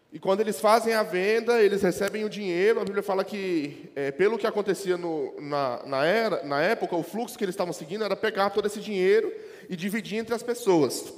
E 0.09 0.19
quando 0.19 0.39
eles 0.39 0.57
fazem 0.61 0.93
a 0.93 1.03
venda, 1.03 1.61
eles 1.61 1.81
recebem 1.81 2.23
o 2.23 2.29
dinheiro. 2.29 2.79
A 2.79 2.85
Bíblia 2.85 3.03
fala 3.03 3.25
que, 3.25 3.91
é, 3.93 4.09
pelo 4.09 4.37
que 4.37 4.47
acontecia 4.47 4.95
no, 4.95 5.35
na, 5.41 5.85
na, 5.85 6.05
era, 6.05 6.43
na 6.43 6.61
época, 6.61 6.95
o 6.95 7.03
fluxo 7.03 7.37
que 7.37 7.43
eles 7.43 7.53
estavam 7.53 7.73
seguindo 7.73 8.05
era 8.05 8.15
pegar 8.15 8.51
todo 8.51 8.67
esse 8.67 8.79
dinheiro 8.79 9.33
e 9.69 9.75
dividir 9.75 10.17
entre 10.17 10.33
as 10.33 10.43
pessoas. 10.43 11.13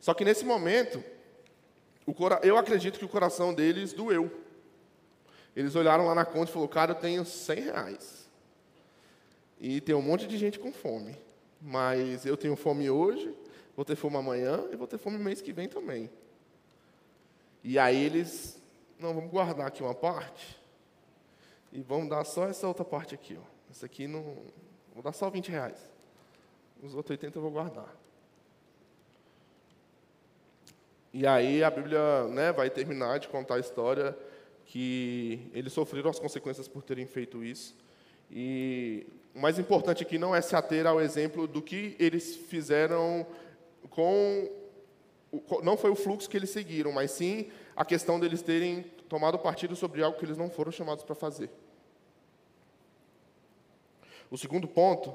Só 0.00 0.12
que 0.12 0.24
nesse 0.24 0.44
momento, 0.44 1.04
cora, 2.16 2.40
eu 2.42 2.56
acredito 2.56 2.98
que 2.98 3.04
o 3.04 3.08
coração 3.08 3.54
deles 3.54 3.92
doeu. 3.92 4.49
Eles 5.54 5.74
olharam 5.74 6.06
lá 6.06 6.14
na 6.14 6.24
conta 6.24 6.50
e 6.50 6.52
falaram: 6.52 6.72
Cara, 6.72 6.90
eu 6.92 6.96
tenho 6.96 7.24
100 7.24 7.60
reais. 7.60 8.30
E 9.60 9.80
tem 9.80 9.94
um 9.94 10.02
monte 10.02 10.26
de 10.26 10.38
gente 10.38 10.58
com 10.58 10.72
fome. 10.72 11.16
Mas 11.60 12.24
eu 12.24 12.36
tenho 12.36 12.56
fome 12.56 12.88
hoje, 12.88 13.34
vou 13.76 13.84
ter 13.84 13.94
fome 13.94 14.16
amanhã 14.16 14.64
e 14.72 14.76
vou 14.76 14.86
ter 14.86 14.96
fome 14.96 15.18
mês 15.18 15.42
que 15.42 15.52
vem 15.52 15.68
também. 15.68 16.10
E 17.62 17.78
aí 17.78 18.02
eles, 18.02 18.58
não, 18.98 19.12
vamos 19.12 19.30
guardar 19.30 19.66
aqui 19.66 19.82
uma 19.82 19.94
parte 19.94 20.58
e 21.70 21.82
vamos 21.82 22.08
dar 22.08 22.24
só 22.24 22.46
essa 22.46 22.66
outra 22.66 22.84
parte 22.84 23.14
aqui. 23.14 23.38
Ó. 23.38 23.44
Essa 23.70 23.84
aqui 23.84 24.06
não, 24.06 24.22
vou 24.94 25.02
dar 25.02 25.12
só 25.12 25.28
20 25.28 25.50
reais. 25.50 25.90
Os 26.82 26.94
outros 26.94 27.10
80 27.10 27.36
eu 27.36 27.42
vou 27.42 27.50
guardar. 27.50 27.94
E 31.12 31.26
aí 31.26 31.62
a 31.62 31.70
Bíblia 31.70 32.24
né, 32.28 32.52
vai 32.52 32.70
terminar 32.70 33.18
de 33.18 33.28
contar 33.28 33.56
a 33.56 33.60
história 33.60 34.16
que 34.70 35.50
eles 35.52 35.72
sofreram 35.72 36.08
as 36.08 36.20
consequências 36.20 36.68
por 36.68 36.84
terem 36.84 37.04
feito 37.04 37.42
isso. 37.42 37.76
E 38.30 39.04
o 39.34 39.40
mais 39.40 39.58
importante 39.58 40.04
aqui 40.04 40.16
não 40.16 40.34
é 40.34 40.40
se 40.40 40.54
ater 40.54 40.86
ao 40.86 41.00
exemplo 41.00 41.48
do 41.48 41.60
que 41.60 41.96
eles 41.98 42.36
fizeram 42.36 43.26
com. 43.90 44.48
Não 45.64 45.76
foi 45.76 45.90
o 45.90 45.96
fluxo 45.96 46.30
que 46.30 46.36
eles 46.36 46.50
seguiram, 46.50 46.92
mas 46.92 47.10
sim 47.10 47.50
a 47.74 47.84
questão 47.84 48.20
deles 48.20 48.42
terem 48.42 48.82
tomado 49.08 49.40
partido 49.40 49.74
sobre 49.74 50.04
algo 50.04 50.16
que 50.16 50.24
eles 50.24 50.38
não 50.38 50.48
foram 50.48 50.70
chamados 50.70 51.02
para 51.02 51.16
fazer. 51.16 51.50
O 54.30 54.38
segundo 54.38 54.68
ponto 54.68 55.12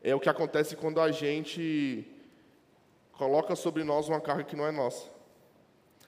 é 0.00 0.14
o 0.14 0.20
que 0.20 0.28
acontece 0.28 0.76
quando 0.76 1.00
a 1.00 1.10
gente 1.10 2.06
coloca 3.10 3.56
sobre 3.56 3.82
nós 3.82 4.08
uma 4.08 4.20
carga 4.20 4.44
que 4.44 4.54
não 4.54 4.68
é 4.68 4.70
nossa. 4.70 5.10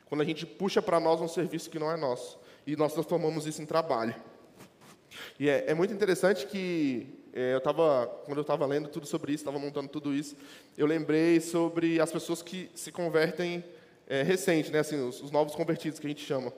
Quando 0.06 0.20
a 0.20 0.24
gente 0.24 0.46
puxa 0.46 0.80
para 0.80 1.00
nós 1.00 1.20
um 1.20 1.26
serviço 1.26 1.68
que 1.68 1.80
não 1.80 1.90
é 1.90 1.96
nosso. 1.96 2.43
E 2.66 2.76
nós 2.76 2.92
transformamos 2.92 3.46
isso 3.46 3.60
em 3.60 3.66
trabalho. 3.66 4.14
E 5.38 5.48
é, 5.48 5.70
é 5.70 5.74
muito 5.74 5.92
interessante 5.92 6.46
que 6.46 7.24
é, 7.32 7.52
eu 7.52 7.58
estava, 7.58 8.06
quando 8.24 8.38
eu 8.38 8.42
estava 8.42 8.64
lendo 8.64 8.88
tudo 8.88 9.06
sobre 9.06 9.32
isso, 9.32 9.42
estava 9.42 9.58
montando 9.58 9.88
tudo 9.88 10.14
isso, 10.14 10.36
eu 10.78 10.86
lembrei 10.86 11.40
sobre 11.40 12.00
as 12.00 12.12
pessoas 12.12 12.42
que 12.42 12.70
se 12.74 12.92
convertem 12.92 13.64
é, 14.06 14.22
recente, 14.22 14.70
né, 14.70 14.78
assim, 14.78 14.96
os, 15.06 15.20
os, 15.20 15.30
novos 15.30 15.54
convertidos 15.54 15.98
que 15.98 16.06
a 16.06 16.10
gente 16.10 16.24
chama. 16.24 16.52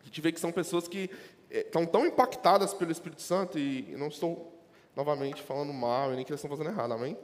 A 0.00 0.04
gente 0.04 0.20
vê 0.20 0.32
que 0.32 0.40
são 0.40 0.50
pessoas 0.50 0.88
que 0.88 1.10
é, 1.50 1.60
estão 1.60 1.84
tão 1.84 2.06
impactadas 2.06 2.72
pelo 2.72 2.90
Espírito 2.90 3.20
Santo, 3.20 3.58
e, 3.58 3.94
não 3.98 4.08
estou 4.08 4.58
novamente 4.96 5.42
falando 5.42 5.72
mal, 5.72 6.12
e 6.12 6.16
nem 6.16 6.24
que 6.24 6.32
eles 6.32 6.42
estão 6.42 6.56
fazendo 6.56 6.74
errado, 6.74 6.92
amém? 6.92 7.16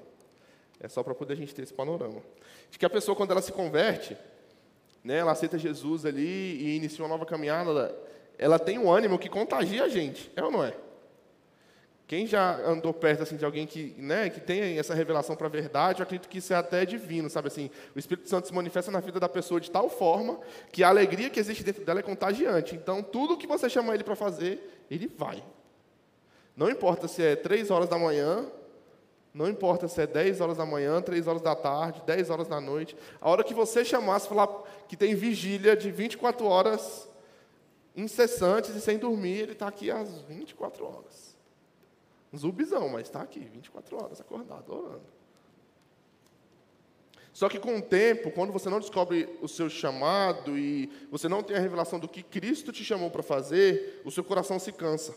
É 0.80 0.88
só 0.88 1.02
para 1.02 1.14
poder 1.14 1.34
a 1.34 1.36
gente 1.36 1.54
ter 1.54 1.62
esse 1.62 1.74
panorama. 1.74 2.20
De 2.70 2.78
que 2.78 2.84
a 2.84 2.90
pessoa, 2.90 3.16
quando 3.16 3.30
ela 3.30 3.42
se 3.42 3.52
converte, 3.52 4.16
né, 5.08 5.20
ela 5.20 5.32
aceita 5.32 5.56
Jesus 5.56 6.04
ali 6.04 6.20
e 6.22 6.76
inicia 6.76 7.02
uma 7.02 7.08
nova 7.08 7.24
caminhada, 7.24 7.96
ela, 8.36 8.58
tem 8.58 8.78
um 8.78 8.92
ânimo 8.92 9.18
que 9.18 9.30
contagia 9.30 9.84
a 9.84 9.88
gente, 9.88 10.30
é 10.36 10.44
ou 10.44 10.50
não 10.50 10.62
é? 10.62 10.74
Quem 12.06 12.26
já 12.26 12.56
andou 12.58 12.92
perto 12.92 13.22
assim 13.22 13.36
de 13.36 13.44
alguém 13.44 13.66
que, 13.66 13.94
né, 13.96 14.28
que 14.28 14.38
tem 14.38 14.78
essa 14.78 14.94
revelação 14.94 15.34
para 15.34 15.46
a 15.46 15.50
verdade, 15.50 16.00
eu 16.00 16.02
acredito 16.02 16.28
que 16.28 16.36
isso 16.36 16.52
é 16.52 16.56
até 16.56 16.84
divino, 16.84 17.30
sabe 17.30 17.48
assim? 17.48 17.70
O 17.96 17.98
Espírito 17.98 18.28
Santo 18.28 18.48
se 18.48 18.54
manifesta 18.54 18.90
na 18.90 19.00
vida 19.00 19.18
da 19.18 19.30
pessoa 19.30 19.58
de 19.58 19.70
tal 19.70 19.88
forma 19.88 20.38
que 20.70 20.84
a 20.84 20.88
alegria 20.88 21.30
que 21.30 21.40
existe 21.40 21.64
dentro 21.64 21.86
dela 21.86 22.00
é 22.00 22.02
contagiante. 22.02 22.74
Então, 22.74 23.02
tudo 23.02 23.38
que 23.38 23.46
você 23.46 23.70
chama 23.70 23.94
ele 23.94 24.04
para 24.04 24.14
fazer, 24.14 24.84
ele 24.90 25.10
vai. 25.16 25.42
Não 26.54 26.68
importa 26.68 27.08
se 27.08 27.22
é 27.22 27.34
três 27.34 27.70
horas 27.70 27.88
da 27.88 27.98
manhã, 27.98 28.46
não 29.32 29.48
importa 29.48 29.86
se 29.88 30.00
é 30.00 30.06
10 30.06 30.40
horas 30.40 30.56
da 30.56 30.66
manhã, 30.66 31.00
3 31.00 31.26
horas 31.26 31.42
da 31.42 31.54
tarde, 31.54 32.02
10 32.06 32.30
horas 32.30 32.48
da 32.48 32.60
noite. 32.60 32.96
A 33.20 33.30
hora 33.30 33.44
que 33.44 33.54
você 33.54 33.84
chamar, 33.84 34.18
se 34.18 34.28
falar 34.28 34.48
que 34.88 34.96
tem 34.96 35.14
vigília 35.14 35.76
de 35.76 35.90
24 35.90 36.46
horas 36.46 37.08
incessantes 37.94 38.74
e 38.74 38.80
sem 38.80 38.98
dormir, 38.98 39.40
ele 39.40 39.52
está 39.52 39.68
aqui 39.68 39.90
às 39.90 40.20
24 40.22 40.84
horas. 40.84 41.36
Um 42.32 42.38
zumbizão, 42.38 42.88
mas 42.88 43.02
está 43.02 43.22
aqui, 43.22 43.40
24 43.40 44.02
horas, 44.02 44.20
acordado, 44.20 44.72
orando. 44.72 45.18
Só 47.32 47.48
que 47.48 47.58
com 47.58 47.76
o 47.76 47.82
tempo, 47.82 48.32
quando 48.32 48.52
você 48.52 48.68
não 48.68 48.80
descobre 48.80 49.28
o 49.40 49.46
seu 49.46 49.70
chamado 49.70 50.58
e 50.58 50.90
você 51.10 51.28
não 51.28 51.42
tem 51.42 51.56
a 51.56 51.60
revelação 51.60 51.98
do 51.98 52.08
que 52.08 52.22
Cristo 52.22 52.72
te 52.72 52.84
chamou 52.84 53.10
para 53.10 53.22
fazer, 53.22 54.02
o 54.04 54.10
seu 54.10 54.24
coração 54.24 54.58
se 54.58 54.72
cansa. 54.72 55.14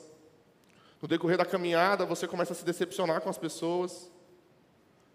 No 1.02 1.08
decorrer 1.08 1.38
da 1.38 1.46
caminhada, 1.46 2.06
você 2.06 2.28
começa 2.28 2.54
a 2.54 2.56
se 2.56 2.64
decepcionar 2.64 3.22
com 3.22 3.30
as 3.30 3.38
pessoas, 3.38 4.12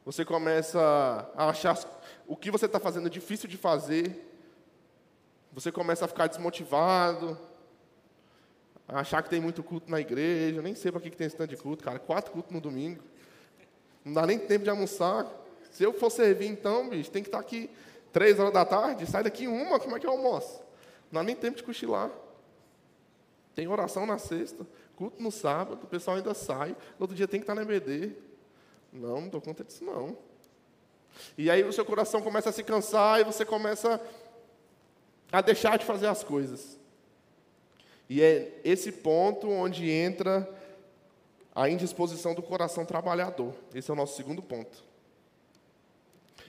você 0.05 0.25
começa 0.25 0.81
a 1.37 1.49
achar 1.51 1.79
o 2.27 2.37
que 2.37 2.51
você 2.51 2.67
está 2.67 2.81
fazendo 2.81 3.09
difícil 3.09 3.49
de 3.49 3.57
fazer, 3.57 4.25
você 5.53 5.71
começa 5.71 6.05
a 6.05 6.09
ficar 6.09 6.27
desmotivado, 6.27 7.39
achar 8.89 9.23
que 9.23 9.31
tem 9.31 9.41
muito 9.41 9.63
culto 9.63 9.91
na 9.91 10.01
igreja. 10.01 10.61
Nem 10.61 10.75
sei 10.75 10.93
para 10.93 11.01
que, 11.01 11.11
que 11.11 11.17
tem 11.17 11.27
esse 11.27 11.37
tanto 11.37 11.51
de 11.51 11.57
culto, 11.57 11.83
cara. 11.83 11.99
Quatro 11.99 12.33
cultos 12.33 12.53
no 12.53 12.61
domingo. 12.61 13.03
Não 14.05 14.13
dá 14.13 14.27
nem 14.27 14.39
tempo 14.39 14.65
de 14.65 14.71
almoçar. 14.71 15.27
Se 15.71 15.83
eu 15.83 15.93
for 15.93 16.11
servir, 16.11 16.47
então, 16.47 16.89
bicho, 16.89 17.11
tem 17.11 17.23
que 17.23 17.29
estar 17.29 17.39
aqui 17.41 17.71
três 18.13 18.39
horas 18.39 18.53
da 18.53 18.65
tarde, 18.65 19.07
sai 19.07 19.23
daqui 19.23 19.47
uma, 19.47 19.79
como 19.79 19.97
é 19.97 20.01
que 20.01 20.07
eu 20.07 20.11
almoço? 20.11 20.63
Não 21.11 21.21
há 21.21 21.25
nem 21.25 21.37
tempo 21.37 21.57
de 21.57 21.63
cochilar. 21.63 22.11
Tem 23.55 23.67
oração 23.69 24.07
na 24.07 24.19
sexta, 24.19 24.67
culto 24.97 25.23
no 25.23 25.31
sábado, 25.31 25.85
o 25.85 25.87
pessoal 25.87 26.17
ainda 26.17 26.35
sai, 26.35 26.71
no 26.71 27.03
outro 27.03 27.15
dia 27.15 27.29
tem 27.29 27.39
que 27.39 27.45
estar 27.45 27.55
na 27.55 27.63
EBD. 27.63 28.13
Não, 28.93 29.21
não 29.21 29.29
dou 29.29 29.41
conta 29.41 29.63
disso 29.63 29.85
não. 29.85 30.17
E 31.37 31.51
aí 31.51 31.63
o 31.63 31.73
seu 31.73 31.85
coração 31.85 32.23
começa 32.23 32.51
a 32.51 32.53
se 32.53 32.63
cansar 32.63 33.21
e 33.21 33.25
você 33.25 33.45
começa 33.45 34.01
a 35.31 35.41
deixar 35.41 35.79
de 35.79 35.85
fazer 35.85 36.07
as 36.07 36.25
coisas. 36.25 36.79
E 38.09 38.23
é 38.23 38.61
esse 38.65 38.91
ponto 38.93 39.49
onde 39.51 39.91
entra 39.91 40.49
a 41.55 41.69
indisposição 41.69 42.35
do 42.35 42.43
coração 42.43 42.85
trabalhador. 42.85 43.55
Esse 43.75 43.91
é 43.91 43.95
o 43.95 43.97
nosso 43.97 44.17
segundo 44.17 44.43
ponto. 44.43 44.85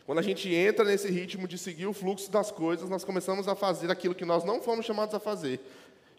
Quando 0.06 0.20
a 0.20 0.22
gente 0.24 0.54
entra 0.54 0.86
nesse 0.86 1.10
ritmo 1.10 1.48
de 1.48 1.58
seguir 1.58 1.88
o 1.88 1.94
fluxo 1.94 2.32
das 2.32 2.50
coisas, 2.50 2.90
nós 2.90 3.04
começamos 3.04 3.48
a 3.48 3.56
fazer 3.56 3.92
aquilo 3.92 4.16
que 4.16 4.24
nós 4.24 4.44
não 4.46 4.62
fomos 4.62 4.86
chamados 4.86 5.14
a 5.14 5.20
fazer. 5.20 5.60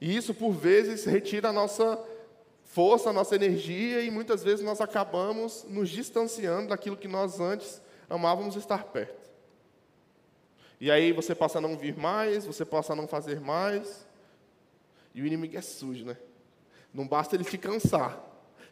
E 0.00 0.14
isso, 0.14 0.34
por 0.34 0.52
vezes, 0.52 1.04
retira 1.04 1.48
a 1.48 1.52
nossa 1.52 1.98
força, 2.68 3.08
a 3.08 3.12
nossa 3.14 3.34
energia, 3.34 4.02
e 4.02 4.10
muitas 4.10 4.44
vezes 4.44 4.64
nós 4.64 4.80
acabamos 4.80 5.64
nos 5.68 5.88
distanciando 5.88 6.68
daquilo 6.68 6.98
que 6.98 7.08
nós 7.08 7.40
antes 7.40 7.80
amávamos 8.08 8.56
estar 8.56 8.84
perto. 8.84 9.28
E 10.78 10.90
aí 10.90 11.10
você 11.10 11.34
passa 11.34 11.58
a 11.58 11.60
não 11.60 11.76
vir 11.76 11.96
mais, 11.96 12.44
você 12.44 12.66
passa 12.66 12.92
a 12.92 12.96
não 12.96 13.08
fazer 13.08 13.40
mais. 13.40 14.06
E 15.14 15.22
o 15.22 15.26
inimigo 15.26 15.56
é 15.56 15.62
sujo, 15.62 16.04
né? 16.04 16.16
Não 16.92 17.08
basta 17.08 17.34
ele 17.34 17.44
te 17.44 17.56
cansar, 17.56 18.22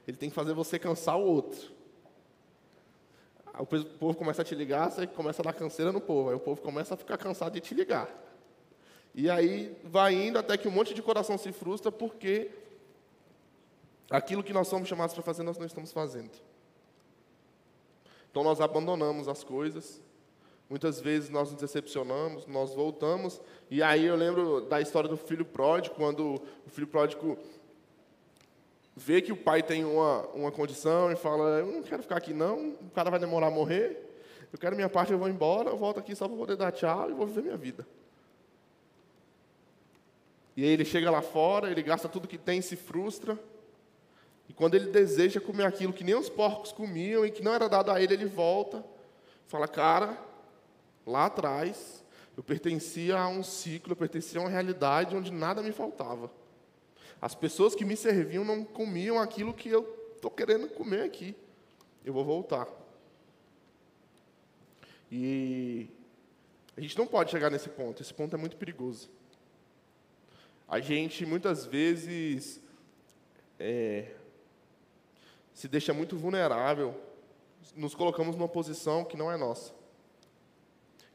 ele 0.07 0.17
tem 0.17 0.29
que 0.29 0.35
fazer 0.35 0.53
você 0.53 0.79
cansar 0.79 1.19
o 1.19 1.23
outro. 1.23 1.75
O 3.59 3.65
povo 3.65 4.15
começa 4.15 4.43
a 4.43 4.45
te 4.45 4.55
ligar, 4.55 4.91
você 4.91 5.07
começa 5.07 5.41
a 5.41 5.45
dar 5.47 5.55
canseira 5.55 5.91
no 5.91 6.03
povo, 6.03 6.29
aí 6.29 6.37
o 6.37 6.41
povo 6.41 6.61
começa 6.61 6.93
a 6.93 6.97
ficar 6.99 7.17
cansado 7.17 7.55
de 7.55 7.61
te 7.61 7.75
ligar. 7.75 8.15
E 9.15 9.31
aí 9.31 9.75
vai 9.83 10.13
indo 10.13 10.39
até 10.39 10.59
que 10.59 10.69
um 10.69 10.71
monte 10.71 10.93
de 10.93 11.01
coração 11.01 11.39
se 11.39 11.51
frustra 11.51 11.91
porque 11.91 12.51
aquilo 14.11 14.43
que 14.43 14.53
nós 14.53 14.69
somos 14.69 14.89
chamados 14.89 15.15
para 15.15 15.23
fazer, 15.23 15.43
nós 15.43 15.59
não 15.59 15.67
estamos 15.67 15.93
fazendo. 15.93 16.31
Então 18.31 18.45
nós 18.45 18.61
abandonamos 18.61 19.29
as 19.29 19.43
coisas, 19.43 20.01
muitas 20.69 21.01
vezes 21.01 21.31
nós 21.31 21.51
nos 21.51 21.61
decepcionamos, 21.61 22.47
nós 22.47 22.75
voltamos, 22.75 23.41
e 23.71 23.83
aí 23.83 24.05
eu 24.05 24.17
lembro 24.17 24.61
da 24.63 24.81
história 24.81 25.09
do 25.09 25.17
filho 25.17 25.45
pródigo, 25.45 25.95
quando 25.95 26.43
o 26.67 26.71
filho 26.71 26.87
pródigo 26.87 27.39
vê 28.95 29.23
que 29.23 29.33
o 29.33 29.37
pai 29.37 29.63
tem 29.63 29.85
uma, 29.85 30.27
uma 30.35 30.53
condição 30.53 31.11
e 31.11 31.17
fala: 31.17 31.61
Eu 31.61 31.67
não 31.67 31.83
quero 31.83 32.03
ficar 32.03 32.17
aqui, 32.17 32.33
não, 32.35 32.71
o 32.81 32.91
cara 32.95 33.11
vai 33.11 33.19
demorar 33.19 33.49
a 33.49 33.51
morrer, 33.51 34.07
eu 34.53 34.59
quero 34.59 34.77
minha 34.77 34.89
parte, 34.89 35.13
eu 35.13 35.19
vou 35.19 35.29
embora, 35.29 35.71
eu 35.71 35.77
volto 35.77 35.99
aqui 35.99 36.15
só 36.15 36.29
para 36.29 36.37
poder 36.37 36.57
dar 36.57 36.73
tchau 36.73 37.11
e 37.11 37.15
vou 37.15 37.27
viver 37.27 37.43
minha 37.43 37.57
vida. 37.57 37.87
E 40.57 40.65
aí 40.65 40.71
ele 40.71 40.85
chega 40.85 41.11
lá 41.11 41.21
fora, 41.21 41.71
ele 41.71 41.83
gasta 41.83 42.09
tudo 42.09 42.27
que 42.27 42.39
tem, 42.39 42.63
se 42.63 42.77
frustra. 42.77 43.39
E 44.49 44.53
quando 44.53 44.75
ele 44.75 44.91
deseja 44.91 45.41
comer 45.41 45.65
aquilo 45.67 45.93
que 45.93 46.05
nem 46.05 46.15
os 46.15 46.29
porcos 46.29 46.73
comiam 46.73 47.25
e 47.25 47.31
que 47.31 47.43
não 47.43 47.55
era 47.55 47.69
dado 47.69 47.91
a 47.91 48.01
ele, 48.01 48.15
ele 48.15 48.27
volta. 48.27 48.85
Fala, 49.47 49.67
cara, 49.67 50.19
lá 51.07 51.27
atrás 51.27 52.05
eu 52.37 52.43
pertencia 52.43 53.19
a 53.19 53.29
um 53.29 53.43
ciclo, 53.43 53.93
eu 53.93 53.97
pertencia 53.97 54.41
a 54.41 54.45
uma 54.45 54.51
realidade 54.51 55.17
onde 55.17 55.33
nada 55.33 55.63
me 55.63 55.73
faltava. 55.73 56.31
As 57.21 57.35
pessoas 57.35 57.75
que 57.75 57.85
me 57.85 57.97
serviam 57.97 58.45
não 58.45 58.65
comiam 58.65 59.19
aquilo 59.19 59.55
que 59.55 59.69
eu 59.69 60.13
estou 60.15 60.31
querendo 60.31 60.69
comer 60.69 61.03
aqui. 61.03 61.35
Eu 62.05 62.13
vou 62.13 62.25
voltar. 62.25 62.69
E 65.11 65.89
a 66.77 66.81
gente 66.81 66.99
não 66.99 67.07
pode 67.07 67.31
chegar 67.31 67.51
nesse 67.51 67.69
ponto, 67.69 68.03
esse 68.03 68.13
ponto 68.13 68.37
é 68.37 68.39
muito 68.39 68.57
perigoso. 68.57 69.09
A 70.69 70.81
gente 70.81 71.25
muitas 71.25 71.65
vezes 71.65 72.61
é, 73.59 74.16
se 75.57 75.69
deixa 75.69 75.95
muito 75.95 76.19
vulnerável, 76.19 76.95
nos 77.75 77.95
colocamos 77.95 78.37
numa 78.37 78.47
posição 78.47 79.07
que 79.07 79.17
não 79.17 79.33
é 79.33 79.39
nossa. 79.39 79.73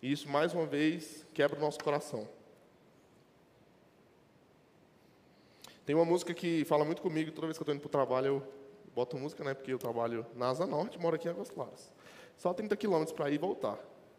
E 0.02 0.12
isso, 0.12 0.28
mais 0.28 0.52
uma 0.52 0.66
vez, 0.66 1.24
quebra 1.32 1.60
o 1.60 1.62
nosso 1.62 1.78
coração. 1.84 2.28
Tem 5.86 5.96
uma 5.96 6.04
música 6.04 6.34
que 6.34 6.66
fala 6.66 6.84
muito 6.84 7.04
comigo, 7.04 7.32
toda 7.32 7.46
vez 7.46 7.56
que 7.56 7.62
eu 7.62 7.66
estou 7.66 7.76
indo 7.76 7.82
para 7.82 7.88
o 7.88 7.92
trabalho, 7.92 8.26
eu 8.26 8.44
boto 8.96 9.16
música, 9.16 9.44
né? 9.44 9.54
Porque 9.54 9.72
eu 9.72 9.78
trabalho 9.78 10.26
na 10.36 10.50
Asa 10.50 10.66
Norte, 10.66 10.98
moro 10.98 11.18
aqui 11.18 11.28
em 11.28 11.32
Águas 11.32 11.52
Claras. 11.52 11.94
Só 12.36 12.52
30 12.52 12.76
quilômetros 12.78 13.16
para 13.16 13.30
ir 13.30 13.36
e 13.36 13.38
voltar. 13.38 13.78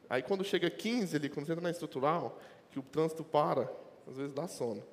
Aí 0.08 0.22
quando 0.22 0.44
chega 0.44 0.70
15 0.70 1.16
ali, 1.16 1.28
quando 1.28 1.46
você 1.46 1.52
entra 1.52 1.64
na 1.64 1.70
estrutural, 1.70 2.38
que 2.70 2.78
o 2.78 2.82
trânsito 2.82 3.24
para, 3.24 3.68
às 4.06 4.16
vezes 4.16 4.32
dá 4.32 4.46
sono. 4.46 4.84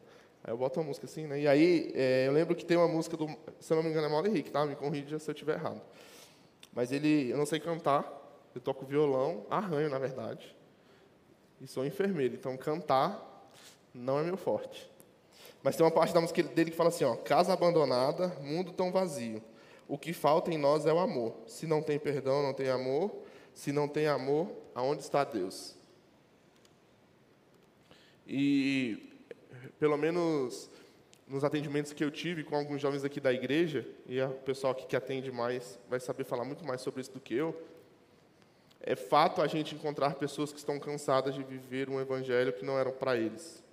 Aí 0.44 0.54
eu 0.54 0.58
boto 0.58 0.80
uma 0.80 0.88
música 0.88 1.06
assim, 1.06 1.28
né? 1.28 1.42
E 1.42 1.48
aí, 1.48 1.92
é, 1.96 2.28
eu 2.28 2.32
lembro 2.32 2.56
que 2.56 2.66
tem 2.66 2.78
uma 2.78 2.88
música 2.88 3.18
do, 3.18 3.28
se 3.60 3.72
eu 3.72 3.76
não 3.76 3.84
me 3.84 3.90
engano, 3.90 4.08
é 4.08 4.10
Mauro 4.10 4.28
Henrique, 4.28 4.52
tá? 4.52 4.66
Me 4.66 4.76
corrija 4.76 5.20
se 5.20 5.30
eu 5.30 5.34
estiver 5.34 5.56
errado. 5.56 5.82
Mas 6.74 6.92
ele, 6.92 7.30
eu 7.30 7.38
não 7.38 7.46
sei 7.46 7.60
cantar, 7.60 8.06
eu 8.56 8.62
toco 8.62 8.86
violão, 8.86 9.46
arranho, 9.50 9.90
na 9.90 10.00
verdade, 10.00 10.56
e 11.60 11.68
sou 11.68 11.86
enfermeiro. 11.86 12.36
Então, 12.36 12.56
cantar 12.56 13.52
não 13.94 14.20
é 14.20 14.24
meu 14.24 14.38
forte. 14.38 14.90
Mas 15.62 15.76
tem 15.76 15.86
uma 15.86 15.92
parte 15.92 16.14
da 16.14 16.22
música 16.22 16.42
dele 16.42 16.72
que 16.72 16.78
fala 16.78 16.90
assim, 16.90 17.04
ó, 17.04 17.16
casa 17.16 17.52
abandonada, 17.52 18.30
mundo 18.42 18.72
tão 18.72 18.92
vazio. 18.92 19.44
O 19.88 19.98
que 19.98 20.14
falta 20.14 20.52
em 20.52 20.58
nós 20.58 20.86
é 20.86 20.94
o 20.94 21.00
amor. 21.00 21.36
Se 21.48 21.68
não 21.68 21.82
tem 21.82 22.00
perdão, 22.00 22.44
não 22.44 22.54
tem 22.54 22.70
amor. 22.70 23.12
Se 23.54 23.72
não 23.72 23.88
tem 23.88 24.08
amor, 24.08 24.50
aonde 24.74 25.02
está 25.02 25.24
Deus? 25.24 25.76
E 28.26 29.09
pelo 29.80 29.98
menos 29.98 30.70
nos 31.28 31.44
atendimentos 31.44 31.94
que 31.94 32.04
eu 32.04 32.10
tive 32.10 32.44
com 32.44 32.56
alguns 32.56 32.82
jovens 32.82 33.04
aqui 33.04 33.20
da 33.20 33.32
igreja, 33.32 33.88
e 34.08 34.20
o 34.20 34.30
pessoal 34.30 34.74
aqui 34.74 34.88
que 34.88 34.96
atende 34.96 35.32
mais 35.32 35.80
vai 35.88 36.00
saber 36.00 36.24
falar 36.24 36.44
muito 36.44 36.66
mais 36.66 36.82
sobre 36.82 37.02
isso 37.02 37.12
do 37.12 37.20
que 37.20 37.36
eu, 37.36 37.56
é 38.82 38.96
fato 38.96 39.42
a 39.42 39.48
gente 39.48 39.76
encontrar 39.76 40.16
pessoas 40.16 40.52
que 40.52 40.58
estão 40.58 40.80
cansadas 40.80 41.36
de 41.36 41.44
viver 41.44 41.90
um 41.90 42.00
evangelho 42.00 42.54
que 42.54 42.66
não 42.66 42.80
era 42.80 42.92
para 42.92 43.16
eles. 43.16 43.64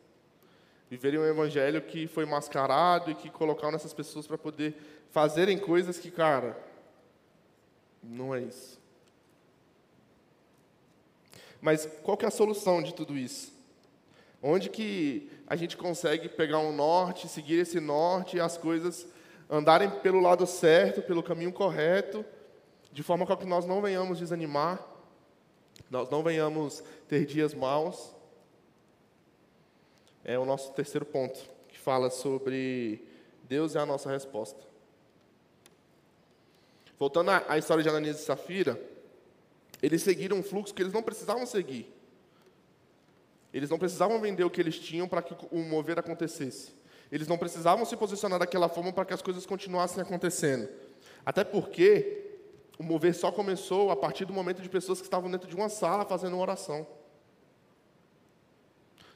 Viverem 0.91 1.19
um 1.19 1.25
evangelho 1.25 1.81
que 1.81 2.07
foi 2.07 2.27
mascarado 2.27 3.11
e 3.11 3.15
que 3.15 3.31
colocaram 3.31 3.73
nessas 3.73 3.95
pessoas 3.95 4.27
para 4.27 4.37
poder 4.37 4.75
fazerem 5.11 5.59
coisas 5.59 5.99
que, 5.99 6.11
cara, 6.11 6.57
não 8.03 8.35
é 8.35 8.41
isso. 8.41 8.79
Mas 11.61 11.87
qual 12.03 12.17
que 12.17 12.25
é 12.25 12.29
a 12.29 12.31
solução 12.31 12.83
de 12.83 12.95
tudo 12.95 13.17
isso? 13.17 13.53
Onde 14.43 14.69
que 14.69 15.31
a 15.46 15.54
gente 15.54 15.76
consegue 15.76 16.28
pegar 16.28 16.59
um 16.59 16.72
norte, 16.72 17.28
seguir 17.28 17.61
esse 17.61 17.78
norte 17.78 18.37
e 18.37 18.40
as 18.40 18.56
coisas 18.59 19.06
andarem 19.48 19.88
pelo 19.88 20.20
lado 20.20 20.46
certo, 20.46 21.02
pelo 21.02 21.22
caminho 21.22 21.52
correto, 21.52 22.24
de 22.92 23.02
forma 23.02 23.24
que 23.37 23.46
nós 23.46 23.64
não 23.64 23.80
venhamos 23.80 24.18
desanimar, 24.18 24.85
nós 25.90 26.11
não 26.11 26.22
venhamos 26.22 26.82
ter 27.06 27.24
dias 27.26 27.54
maus. 27.54 28.12
É 30.24 30.37
o 30.38 30.44
nosso 30.44 30.72
terceiro 30.72 31.06
ponto, 31.06 31.38
que 31.68 31.78
fala 31.78 32.11
sobre 32.11 33.06
Deus 33.44 33.76
é 33.76 33.78
a 33.78 33.87
nossa 33.87 34.11
resposta. 34.11 34.61
Voltando 36.98 37.30
à 37.30 37.59
história 37.59 37.82
de 37.82 37.88
Ananias 37.88 38.18
e 38.18 38.24
Safira, 38.24 38.80
eles 39.82 40.02
seguiram 40.02 40.38
um 40.38 40.42
fluxo 40.42 40.74
que 40.74 40.82
eles 40.82 40.92
não 40.92 41.02
precisavam 41.02 41.46
seguir. 41.46 41.94
Eles 43.57 43.71
não 43.71 43.79
precisavam 43.79 44.21
vender 44.21 44.45
o 44.45 44.51
que 44.51 44.61
eles 44.61 44.79
tinham 44.79 45.09
para 45.09 45.23
que 45.23 45.35
o 45.51 45.61
mover 45.61 45.99
acontecesse. 45.99 46.75
Eles 47.11 47.27
não 47.27 47.38
precisavam 47.38 47.87
se 47.87 47.97
posicionar 47.97 48.38
daquela 48.38 48.69
forma 48.69 48.92
para 48.92 49.07
que 49.07 49.14
as 49.14 49.23
coisas 49.23 49.47
continuassem 49.47 50.03
acontecendo. 50.03 50.69
Até 51.25 51.42
porque 51.42 52.37
o 52.79 52.83
mover 52.83 53.14
só 53.14 53.33
começou 53.33 53.90
a 53.90 53.97
partir 53.97 54.27
do 54.27 54.33
momento 54.35 54.61
de 54.61 54.69
pessoas 54.69 54.99
que 54.99 55.07
estavam 55.07 55.31
dentro 55.31 55.49
de 55.49 55.57
uma 55.57 55.71
sala 55.71 56.05
fazendo 56.05 56.35
uma 56.35 56.42
oração. 56.42 56.87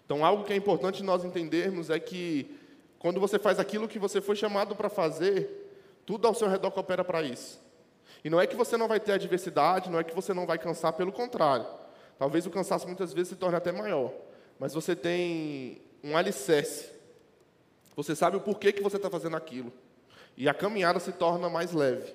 Então, 0.06 0.24
algo 0.24 0.42
que 0.42 0.54
é 0.54 0.56
importante 0.56 1.02
nós 1.02 1.22
entendermos 1.22 1.90
é 1.90 2.00
que 2.00 2.58
quando 2.98 3.20
você 3.20 3.38
faz 3.38 3.58
aquilo 3.58 3.86
que 3.86 3.98
você 3.98 4.22
foi 4.22 4.36
chamado 4.36 4.74
para 4.74 4.88
fazer, 4.88 5.70
tudo 6.06 6.26
ao 6.26 6.34
seu 6.34 6.48
redor 6.48 6.70
coopera 6.70 7.04
para 7.04 7.22
isso. 7.22 7.60
E 8.24 8.30
não 8.30 8.40
é 8.40 8.46
que 8.46 8.56
você 8.56 8.78
não 8.78 8.88
vai 8.88 9.00
ter 9.00 9.12
adversidade, 9.12 9.90
não 9.90 9.98
é 9.98 10.02
que 10.02 10.14
você 10.14 10.32
não 10.32 10.46
vai 10.46 10.56
cansar, 10.56 10.94
pelo 10.94 11.12
contrário. 11.12 11.66
Talvez 12.18 12.46
o 12.46 12.50
cansaço 12.50 12.86
muitas 12.86 13.12
vezes 13.12 13.28
se 13.28 13.36
torne 13.36 13.58
até 13.58 13.70
maior 13.70 14.10
mas 14.60 14.74
você 14.74 14.94
tem 14.94 15.80
um 16.04 16.14
alicerce. 16.14 16.92
Você 17.96 18.14
sabe 18.14 18.36
o 18.36 18.42
porquê 18.42 18.74
que 18.74 18.82
você 18.82 18.98
está 18.98 19.08
fazendo 19.08 19.34
aquilo. 19.34 19.72
E 20.36 20.50
a 20.50 20.54
caminhada 20.54 21.00
se 21.00 21.12
torna 21.12 21.48
mais 21.48 21.72
leve. 21.72 22.14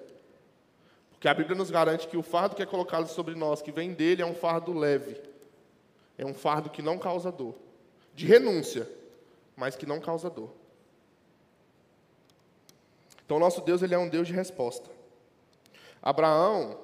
Porque 1.10 1.28
a 1.28 1.34
Bíblia 1.34 1.58
nos 1.58 1.72
garante 1.72 2.08
que 2.08 2.16
o 2.16 2.22
fardo 2.22 2.56
que 2.56 2.62
é 2.62 2.66
colocado 2.66 3.08
sobre 3.08 3.34
nós, 3.34 3.64
que 3.64 3.72
vem 3.72 3.94
dele, 3.94 4.22
é 4.22 4.26
um 4.26 4.36
fardo 4.36 4.72
leve. 4.78 5.20
É 6.20 6.24
um 6.24 6.36
fardo 6.36 6.70
que 6.70 6.84
não 6.84 7.00
causa 7.00 7.32
dor. 7.32 7.56
De 8.14 8.28
renúncia, 8.28 8.88
mas 9.56 9.76
que 9.76 9.88
não 9.88 10.00
causa 10.00 10.30
dor. 10.30 10.52
Então, 13.26 13.40
nosso 13.40 13.60
Deus 13.62 13.82
ele 13.82 13.96
é 13.96 13.98
um 13.98 14.08
Deus 14.08 14.28
de 14.28 14.34
resposta. 14.34 14.88
Abraão, 16.00 16.80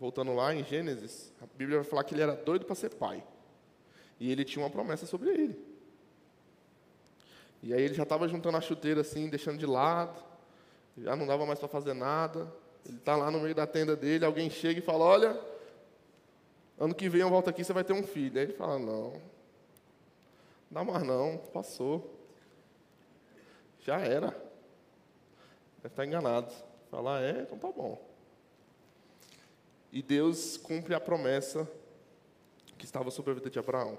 voltando 0.00 0.34
lá 0.34 0.54
em 0.54 0.64
Gênesis, 0.64 1.30
a 1.42 1.46
Bíblia 1.58 1.80
vai 1.80 1.86
falar 1.86 2.04
que 2.04 2.14
ele 2.14 2.22
era 2.22 2.34
doido 2.34 2.64
para 2.64 2.74
ser 2.74 2.94
pai. 2.94 3.22
E 4.20 4.30
ele 4.30 4.44
tinha 4.44 4.64
uma 4.64 4.70
promessa 4.70 5.06
sobre 5.06 5.30
ele. 5.30 5.68
E 7.62 7.74
aí 7.74 7.82
ele 7.82 7.94
já 7.94 8.04
estava 8.04 8.28
juntando 8.28 8.56
a 8.56 8.60
chuteira 8.60 9.00
assim, 9.00 9.28
deixando 9.28 9.58
de 9.58 9.66
lado, 9.66 10.22
já 10.96 11.16
não 11.16 11.26
dava 11.26 11.44
mais 11.44 11.58
para 11.58 11.68
fazer 11.68 11.94
nada. 11.94 12.52
Ele 12.86 12.98
está 12.98 13.16
lá 13.16 13.30
no 13.30 13.40
meio 13.40 13.54
da 13.54 13.66
tenda 13.66 13.96
dele, 13.96 14.24
alguém 14.24 14.48
chega 14.48 14.78
e 14.78 14.82
fala: 14.82 15.04
Olha, 15.04 15.40
ano 16.78 16.94
que 16.94 17.08
vem 17.08 17.20
eu 17.20 17.30
volto 17.30 17.50
aqui, 17.50 17.64
você 17.64 17.72
vai 17.72 17.84
ter 17.84 17.92
um 17.92 18.02
filho. 18.02 18.38
Aí 18.38 18.44
ele 18.44 18.52
fala: 18.52 18.78
Não, 18.78 19.20
dá 20.70 20.84
mais 20.84 21.02
não, 21.02 21.38
passou. 21.52 22.14
Já 23.80 23.98
era. 24.00 24.28
Deve 25.82 25.92
estar 25.92 26.06
enganado. 26.06 26.52
Falar, 26.90 27.22
é, 27.22 27.42
então 27.42 27.58
tá 27.58 27.70
bom. 27.70 28.00
E 29.92 30.02
Deus 30.02 30.56
cumpre 30.56 30.94
a 30.94 31.00
promessa 31.00 31.68
que 32.76 32.84
estava 32.84 33.10
sobre 33.10 33.32
a 33.32 33.34
vida 33.34 33.50
de 33.50 33.58
Abraão. 33.58 33.98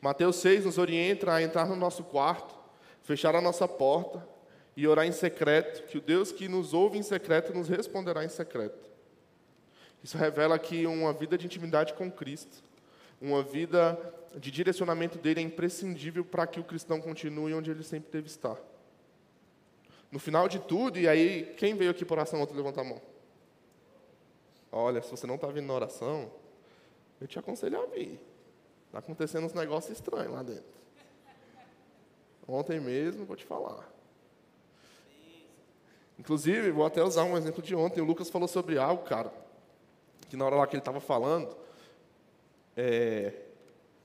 Mateus 0.00 0.36
6 0.36 0.64
nos 0.64 0.78
orienta 0.78 1.32
a 1.32 1.42
entrar 1.42 1.66
no 1.66 1.76
nosso 1.76 2.04
quarto, 2.04 2.54
fechar 3.02 3.34
a 3.34 3.40
nossa 3.40 3.66
porta 3.66 4.26
e 4.76 4.86
orar 4.86 5.06
em 5.06 5.12
secreto, 5.12 5.86
que 5.86 5.98
o 5.98 6.00
Deus 6.00 6.32
que 6.32 6.48
nos 6.48 6.74
ouve 6.74 6.98
em 6.98 7.02
secreto 7.02 7.54
nos 7.54 7.68
responderá 7.68 8.24
em 8.24 8.28
secreto. 8.28 8.90
Isso 10.02 10.18
revela 10.18 10.58
que 10.58 10.86
uma 10.86 11.12
vida 11.12 11.38
de 11.38 11.46
intimidade 11.46 11.94
com 11.94 12.10
Cristo, 12.10 12.62
uma 13.20 13.42
vida 13.42 13.98
de 14.36 14.50
direcionamento 14.50 15.18
dele 15.18 15.40
é 15.40 15.42
imprescindível 15.42 16.24
para 16.24 16.46
que 16.46 16.60
o 16.60 16.64
cristão 16.64 17.00
continue 17.00 17.54
onde 17.54 17.70
ele 17.70 17.82
sempre 17.82 18.10
deve 18.10 18.26
estar. 18.26 18.56
No 20.10 20.18
final 20.18 20.48
de 20.48 20.58
tudo, 20.58 20.98
e 20.98 21.08
aí, 21.08 21.54
quem 21.56 21.74
veio 21.74 21.90
aqui 21.90 22.04
por 22.04 22.18
oração, 22.18 22.40
outro 22.40 22.56
levanta 22.56 22.80
a 22.80 22.84
mão. 22.84 23.00
Olha, 24.70 25.02
se 25.02 25.10
você 25.10 25.26
não 25.26 25.36
está 25.36 25.46
vindo 25.48 25.66
na 25.66 25.74
oração, 25.74 26.30
eu 27.20 27.26
te 27.26 27.38
aconselho 27.38 27.80
a 27.80 27.86
vir. 27.86 28.20
Está 28.94 29.00
acontecendo 29.00 29.44
uns 29.44 29.52
negócios 29.52 29.98
estranhos 29.98 30.32
lá 30.32 30.44
dentro. 30.44 30.72
Ontem 32.46 32.78
mesmo, 32.78 33.24
vou 33.24 33.34
te 33.34 33.44
falar. 33.44 33.92
Inclusive, 36.16 36.70
vou 36.70 36.86
até 36.86 37.02
usar 37.02 37.24
um 37.24 37.36
exemplo 37.36 37.60
de 37.60 37.74
ontem. 37.74 38.00
O 38.00 38.04
Lucas 38.04 38.30
falou 38.30 38.46
sobre 38.46 38.78
algo, 38.78 39.02
cara, 39.02 39.32
que 40.30 40.36
na 40.36 40.44
hora 40.46 40.54
lá 40.54 40.66
que 40.68 40.76
ele 40.76 40.80
estava 40.80 41.00
falando, 41.00 41.56
é, 42.76 43.32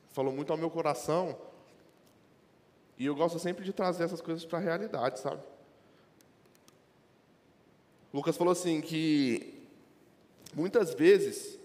falou 0.08 0.34
muito 0.34 0.52
ao 0.52 0.58
meu 0.58 0.72
coração. 0.72 1.38
E 2.98 3.06
eu 3.06 3.14
gosto 3.14 3.38
sempre 3.38 3.64
de 3.64 3.72
trazer 3.72 4.06
essas 4.06 4.22
coisas 4.22 4.44
para 4.44 4.58
a 4.58 4.62
realidade, 4.62 5.20
sabe? 5.20 5.44
O 8.12 8.18
Lucas 8.18 8.36
falou 8.36 8.54
assim 8.54 8.82
que 8.82 9.68
muitas 10.56 10.96
vezes 10.96 11.59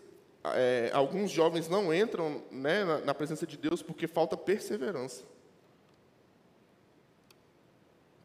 é, 0.52 0.90
alguns 0.92 1.30
jovens 1.30 1.68
não 1.68 1.94
entram 1.94 2.42
né, 2.50 2.84
na, 2.84 2.98
na 2.98 3.14
presença 3.14 3.46
de 3.46 3.56
Deus 3.56 3.82
porque 3.82 4.06
falta 4.06 4.36
perseverança. 4.36 5.24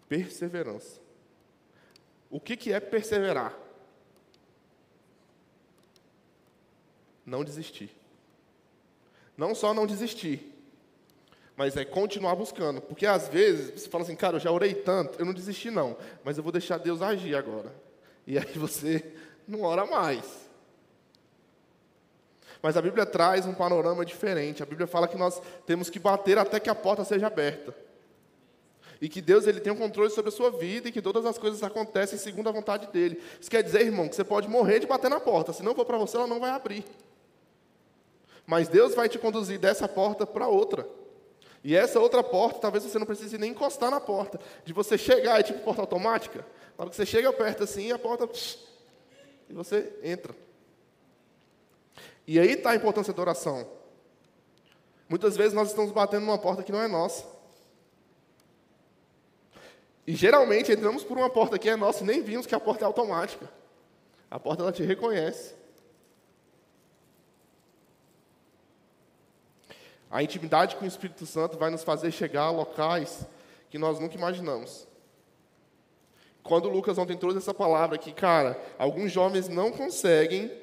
Perseverança. 0.07 0.99
O 2.29 2.39
que, 2.39 2.57
que 2.57 2.73
é 2.73 2.79
perseverar? 2.79 3.57
Não 7.25 7.43
desistir. 7.43 7.95
Não 9.37 9.55
só 9.55 9.73
não 9.73 9.87
desistir, 9.87 10.53
mas 11.55 11.77
é 11.77 11.85
continuar 11.85 12.35
buscando. 12.35 12.81
Porque 12.81 13.05
às 13.05 13.29
vezes 13.29 13.81
você 13.81 13.89
fala 13.89 14.03
assim, 14.03 14.15
cara, 14.15 14.35
eu 14.35 14.39
já 14.41 14.51
orei 14.51 14.73
tanto, 14.73 15.17
eu 15.17 15.25
não 15.25 15.33
desisti 15.33 15.71
não, 15.71 15.95
mas 16.23 16.37
eu 16.37 16.43
vou 16.43 16.51
deixar 16.51 16.77
Deus 16.77 17.01
agir 17.01 17.35
agora. 17.35 17.73
E 18.27 18.37
aí 18.37 18.51
você 18.55 19.13
não 19.47 19.61
ora 19.61 19.85
mais. 19.85 20.48
Mas 22.61 22.75
a 22.75 22.81
Bíblia 22.81 23.05
traz 23.05 23.45
um 23.45 23.53
panorama 23.53 24.05
diferente. 24.05 24.61
A 24.61 24.65
Bíblia 24.65 24.87
fala 24.87 25.07
que 25.07 25.17
nós 25.17 25.41
temos 25.65 25.89
que 25.89 25.99
bater 25.99 26.37
até 26.37 26.59
que 26.59 26.69
a 26.69 26.75
porta 26.75 27.03
seja 27.03 27.27
aberta. 27.27 27.73
E 29.01 29.07
que 29.07 29.21
Deus 29.21 29.47
ele 29.47 29.61
tem 29.61 29.71
o 29.71 29.75
um 29.75 29.79
controle 29.79 30.09
sobre 30.09 30.27
a 30.27 30.31
sua 30.31 30.51
vida 30.51 30.89
e 30.89 30.91
que 30.91 31.01
todas 31.01 31.25
as 31.25 31.37
coisas 31.37 31.63
acontecem 31.63 32.19
segundo 32.19 32.49
a 32.49 32.51
vontade 32.51 32.87
dele. 32.87 33.21
Isso 33.39 33.49
quer 33.49 33.63
dizer, 33.63 33.81
irmão, 33.81 34.09
que 34.09 34.15
você 34.15 34.25
pode 34.25 34.49
morrer 34.49 34.79
de 34.79 34.87
bater 34.87 35.09
na 35.09 35.21
porta. 35.21 35.53
Se 35.53 35.63
não 35.63 35.73
for 35.73 35.85
para 35.85 35.97
você, 35.97 36.17
ela 36.17 36.27
não 36.27 36.39
vai 36.39 36.49
abrir. 36.49 36.83
Mas 38.45 38.67
Deus 38.67 38.93
vai 38.93 39.07
te 39.07 39.17
conduzir 39.17 39.57
dessa 39.57 39.87
porta 39.87 40.27
para 40.27 40.47
outra. 40.49 40.85
E 41.63 41.75
essa 41.75 41.99
outra 41.99 42.23
porta, 42.23 42.59
talvez 42.59 42.83
você 42.83 42.99
não 42.99 43.05
precise 43.05 43.37
nem 43.37 43.51
encostar 43.51 43.89
na 43.89 44.01
porta. 44.01 44.39
De 44.65 44.73
você 44.73 44.97
chegar, 44.97 45.39
é 45.39 45.43
tipo 45.43 45.59
porta 45.59 45.81
automática. 45.81 46.39
Na 46.77 46.83
hora 46.83 46.89
que 46.89 46.95
você 46.95 47.05
chega 47.05 47.31
perto 47.31 47.63
assim, 47.63 47.91
a 47.93 47.99
porta. 47.99 48.27
E 49.49 49.53
você 49.53 49.93
entra. 50.03 50.35
E 52.29 52.39
aí 52.39 52.51
está 52.51 52.69
a 52.69 52.75
importância 52.75 53.11
da 53.11 53.19
oração. 53.23 53.67
Muitas 55.09 55.35
vezes 55.35 55.51
nós 55.51 55.69
estamos 55.69 55.91
batendo 55.91 56.27
numa 56.27 56.37
porta 56.37 56.61
que 56.61 56.71
não 56.71 56.79
é 56.79 56.87
nossa. 56.87 57.25
E 60.05 60.15
geralmente 60.15 60.71
entramos 60.71 61.03
por 61.03 61.17
uma 61.17 61.27
porta 61.31 61.57
que 61.57 61.67
é 61.67 61.75
nossa 61.75 62.03
e 62.03 62.05
nem 62.05 62.21
vimos 62.21 62.45
que 62.45 62.53
a 62.53 62.59
porta 62.59 62.83
é 62.83 62.85
automática. 62.85 63.49
A 64.29 64.39
porta 64.39 64.61
ela 64.61 64.71
te 64.71 64.83
reconhece. 64.83 65.55
A 70.11 70.21
intimidade 70.21 70.75
com 70.75 70.85
o 70.85 70.87
Espírito 70.87 71.25
Santo 71.25 71.57
vai 71.57 71.71
nos 71.71 71.83
fazer 71.83 72.11
chegar 72.11 72.43
a 72.43 72.51
locais 72.51 73.25
que 73.71 73.79
nós 73.79 73.99
nunca 73.99 74.13
imaginamos. 74.13 74.87
Quando 76.43 76.65
o 76.65 76.71
Lucas 76.71 76.99
ontem 76.99 77.17
trouxe 77.17 77.39
essa 77.39 77.55
palavra 77.55 77.97
que, 77.97 78.11
cara, 78.11 78.55
alguns 78.77 79.11
jovens 79.11 79.47
não 79.47 79.71
conseguem 79.71 80.58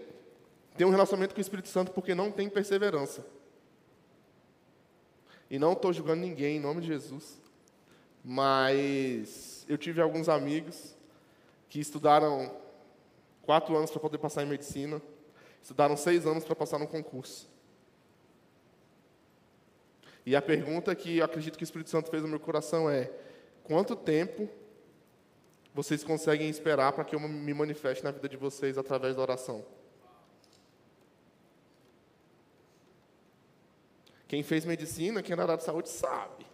tem 0.76 0.86
um 0.86 0.90
relacionamento 0.90 1.34
com 1.34 1.40
o 1.40 1.42
Espírito 1.42 1.68
Santo 1.68 1.92
porque 1.92 2.14
não 2.14 2.30
tem 2.30 2.48
perseverança. 2.48 3.26
E 5.50 5.58
não 5.58 5.72
estou 5.72 5.92
julgando 5.92 6.20
ninguém 6.22 6.56
em 6.56 6.60
nome 6.60 6.80
de 6.80 6.88
Jesus. 6.88 7.40
Mas 8.24 9.64
eu 9.68 9.78
tive 9.78 10.00
alguns 10.00 10.28
amigos 10.28 10.94
que 11.68 11.80
estudaram 11.80 12.54
quatro 13.42 13.76
anos 13.76 13.90
para 13.90 14.00
poder 14.00 14.18
passar 14.18 14.42
em 14.42 14.46
medicina, 14.46 15.00
estudaram 15.62 15.96
seis 15.96 16.26
anos 16.26 16.44
para 16.44 16.56
passar 16.56 16.78
no 16.78 16.88
concurso. 16.88 17.48
E 20.24 20.34
a 20.34 20.42
pergunta 20.42 20.92
que 20.94 21.18
eu 21.18 21.24
acredito 21.24 21.56
que 21.56 21.62
o 21.62 21.64
Espírito 21.64 21.90
Santo 21.90 22.10
fez 22.10 22.22
no 22.22 22.28
meu 22.28 22.40
coração 22.40 22.90
é: 22.90 23.10
quanto 23.62 23.94
tempo 23.94 24.48
vocês 25.72 26.02
conseguem 26.02 26.50
esperar 26.50 26.92
para 26.92 27.04
que 27.04 27.14
eu 27.14 27.20
me 27.20 27.54
manifeste 27.54 28.02
na 28.02 28.10
vida 28.10 28.28
de 28.28 28.36
vocês 28.36 28.76
através 28.76 29.14
da 29.14 29.22
oração? 29.22 29.64
Quem 34.28 34.42
fez 34.42 34.64
medicina, 34.64 35.22
quem 35.22 35.34
é 35.34 35.36
da 35.36 35.44
área 35.44 35.56
de 35.56 35.62
saúde, 35.62 35.88
sabe. 35.88 36.44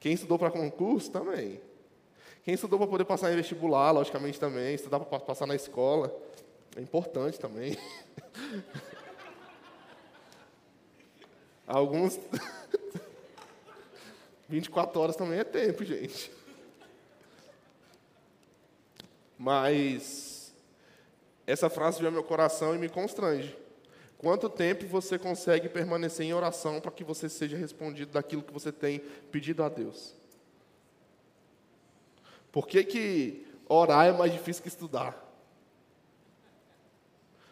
Quem 0.00 0.12
estudou 0.12 0.38
para 0.38 0.50
concurso, 0.50 1.10
também. 1.10 1.60
Quem 2.44 2.54
estudou 2.54 2.78
para 2.78 2.88
poder 2.88 3.04
passar 3.04 3.30
em 3.32 3.36
vestibular, 3.36 3.92
logicamente, 3.92 4.40
também. 4.40 4.74
Estudar 4.74 4.98
para 5.00 5.20
passar 5.20 5.46
na 5.46 5.54
escola, 5.54 6.10
é 6.76 6.80
importante 6.80 7.38
também. 7.38 7.78
Alguns. 11.66 12.18
24 14.48 15.00
horas 15.00 15.16
também 15.16 15.38
é 15.38 15.44
tempo, 15.44 15.84
gente. 15.84 16.30
Mas 19.38 20.52
essa 21.46 21.70
frase 21.70 21.98
veio 21.98 22.08
ao 22.08 22.12
meu 22.12 22.24
coração 22.24 22.74
e 22.74 22.78
me 22.78 22.88
constrange. 22.88 23.61
Quanto 24.22 24.48
tempo 24.48 24.86
você 24.86 25.18
consegue 25.18 25.68
permanecer 25.68 26.24
em 26.24 26.32
oração 26.32 26.80
para 26.80 26.92
que 26.92 27.02
você 27.02 27.28
seja 27.28 27.56
respondido 27.56 28.12
daquilo 28.12 28.40
que 28.40 28.52
você 28.52 28.70
tem 28.70 29.00
pedido 29.32 29.64
a 29.64 29.68
Deus? 29.68 30.14
Por 32.52 32.68
que, 32.68 32.84
que 32.84 33.46
orar 33.68 34.06
é 34.06 34.12
mais 34.12 34.32
difícil 34.32 34.62
que 34.62 34.68
estudar? 34.68 35.20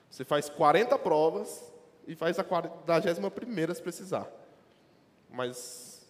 Você 0.09 0.25
faz 0.25 0.49
40 0.49 0.97
provas 0.97 1.73
e 2.07 2.15
faz 2.15 2.39
a 2.39 2.45
41 2.45 3.75
se 3.75 3.83
precisar. 3.83 4.31
Mas 5.29 6.09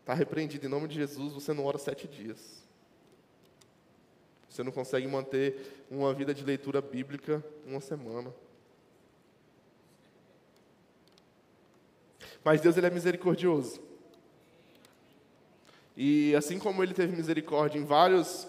está 0.00 0.12
repreendido 0.12 0.66
em 0.66 0.68
nome 0.68 0.88
de 0.88 0.96
Jesus, 0.96 1.32
você 1.32 1.52
não 1.52 1.64
ora 1.64 1.78
sete 1.78 2.08
dias. 2.08 2.64
Você 4.48 4.64
não 4.64 4.72
consegue 4.72 5.06
manter 5.06 5.84
uma 5.88 6.12
vida 6.12 6.34
de 6.34 6.44
leitura 6.44 6.82
bíblica 6.82 7.44
uma 7.64 7.80
semana. 7.80 8.34
Mas 12.44 12.60
Deus 12.60 12.76
ele 12.76 12.86
é 12.86 12.90
misericordioso. 12.90 13.80
E 15.96 16.34
assim 16.34 16.58
como 16.58 16.82
ele 16.82 16.94
teve 16.94 17.14
misericórdia 17.14 17.78
em 17.78 17.84
vários 17.84 18.48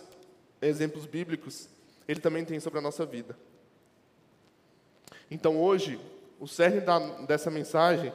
exemplos 0.62 1.06
bíblicos, 1.06 1.68
ele 2.08 2.20
também 2.20 2.46
tem 2.46 2.60
sobre 2.60 2.80
a 2.80 2.82
nossa 2.82 3.06
vida. 3.06 3.38
Então 5.30 5.60
hoje, 5.62 6.00
o 6.40 6.48
cerne 6.48 6.80
da, 6.82 7.00
dessa 7.22 7.52
mensagem. 7.52 8.14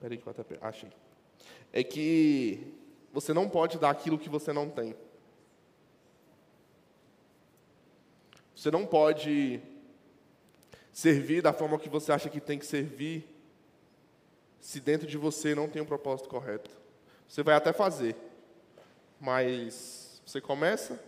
Peraí 0.00 0.18
que 0.18 0.26
eu 0.26 0.30
até 0.30 0.58
achei. 0.60 0.90
É 1.72 1.82
que 1.82 2.72
Você 3.12 3.32
não 3.32 3.48
pode 3.48 3.78
dar 3.78 3.90
aquilo 3.90 4.18
que 4.18 4.28
você 4.28 4.52
não 4.52 4.68
tem. 4.68 4.94
Você 8.54 8.70
não 8.70 8.86
pode 8.86 9.60
servir 10.96 11.42
da 11.42 11.52
forma 11.52 11.78
que 11.78 11.90
você 11.90 12.10
acha 12.10 12.30
que 12.30 12.40
tem 12.40 12.58
que 12.58 12.64
servir 12.64 13.28
se 14.58 14.80
dentro 14.80 15.06
de 15.06 15.18
você 15.18 15.54
não 15.54 15.68
tem 15.68 15.82
um 15.82 15.84
propósito 15.84 16.26
correto. 16.26 16.70
Você 17.28 17.42
vai 17.42 17.54
até 17.54 17.70
fazer, 17.70 18.16
mas 19.20 20.22
você 20.24 20.40
começa, 20.40 20.98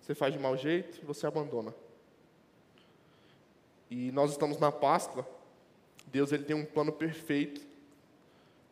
você 0.00 0.14
faz 0.14 0.32
de 0.32 0.38
mau 0.38 0.56
jeito 0.56 0.98
e 1.02 1.04
você 1.04 1.26
abandona. 1.26 1.74
E 3.90 4.10
nós 4.12 4.30
estamos 4.30 4.58
na 4.58 4.72
Páscoa. 4.72 5.28
Deus 6.06 6.32
ele 6.32 6.44
tem 6.44 6.56
um 6.56 6.64
plano 6.64 6.90
perfeito 6.90 7.60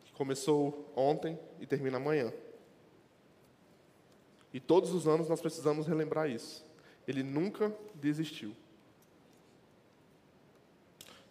que 0.05 0.11
começou 0.13 0.91
ontem 0.95 1.37
e 1.59 1.67
termina 1.67 1.97
amanhã. 1.97 2.33
E 4.51 4.59
todos 4.59 4.91
os 4.91 5.07
anos 5.07 5.29
nós 5.29 5.39
precisamos 5.39 5.85
relembrar 5.85 6.31
isso. 6.31 6.65
Ele 7.07 7.21
nunca 7.21 7.71
desistiu. 7.93 8.55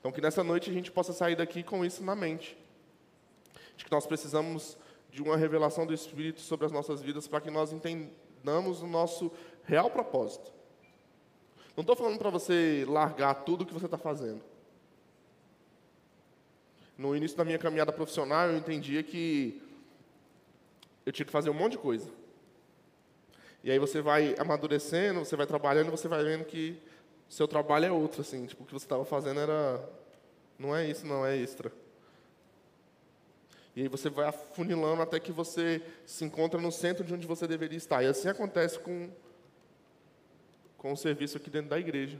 Então 0.02 0.10
que 0.10 0.20
nessa 0.20 0.42
noite 0.42 0.68
a 0.68 0.72
gente 0.72 0.90
possa 0.90 1.12
sair 1.12 1.36
daqui 1.36 1.62
com 1.62 1.84
isso 1.84 2.02
na 2.02 2.16
mente. 2.16 2.58
De 3.76 3.84
que 3.84 3.92
nós 3.92 4.04
precisamos 4.04 4.76
de 5.12 5.22
uma 5.22 5.36
revelação 5.36 5.86
do 5.86 5.94
Espírito 5.94 6.40
sobre 6.40 6.66
as 6.66 6.72
nossas 6.72 7.00
vidas 7.00 7.28
para 7.28 7.40
que 7.40 7.52
nós 7.52 7.72
entendamos 7.72 8.82
o 8.82 8.86
nosso 8.88 9.30
real 9.62 9.88
propósito. 9.92 10.52
Não 11.76 11.82
estou 11.82 11.94
falando 11.94 12.18
para 12.18 12.30
você 12.30 12.84
largar 12.88 13.44
tudo 13.44 13.62
o 13.62 13.66
que 13.66 13.72
você 13.72 13.84
está 13.84 13.96
fazendo. 13.96 14.42
No 16.98 17.14
início 17.14 17.36
da 17.36 17.44
minha 17.44 17.58
caminhada 17.58 17.92
profissional, 17.92 18.48
eu 18.48 18.56
entendia 18.56 19.04
que 19.04 19.62
eu 21.06 21.12
tinha 21.12 21.24
que 21.24 21.32
fazer 21.32 21.48
um 21.48 21.54
monte 21.54 21.72
de 21.72 21.78
coisa. 21.78 22.10
E 23.62 23.70
aí 23.70 23.78
você 23.78 24.02
vai 24.02 24.34
amadurecendo, 24.36 25.20
você 25.20 25.36
vai 25.36 25.46
trabalhando, 25.46 25.92
você 25.92 26.08
vai 26.08 26.24
vendo 26.24 26.44
que 26.44 26.76
seu 27.32 27.48
trabalho 27.48 27.86
é 27.86 27.90
outro, 27.90 28.20
assim, 28.20 28.44
tipo, 28.44 28.62
o 28.62 28.66
que 28.66 28.74
você 28.74 28.84
estava 28.84 29.06
fazendo 29.06 29.40
era 29.40 29.82
não 30.58 30.76
é 30.76 30.86
isso, 30.86 31.06
não 31.06 31.24
é 31.24 31.34
extra. 31.34 31.72
E 33.74 33.80
aí 33.80 33.88
você 33.88 34.10
vai 34.10 34.26
afunilando 34.26 35.00
até 35.00 35.18
que 35.18 35.32
você 35.32 35.80
se 36.04 36.26
encontra 36.26 36.60
no 36.60 36.70
centro 36.70 37.02
de 37.02 37.14
onde 37.14 37.26
você 37.26 37.48
deveria 37.48 37.78
estar. 37.78 38.02
E 38.02 38.06
assim 38.06 38.28
acontece 38.28 38.78
com 38.78 39.08
com 40.76 40.92
o 40.92 40.96
serviço 40.96 41.38
aqui 41.38 41.48
dentro 41.48 41.70
da 41.70 41.78
igreja. 41.78 42.18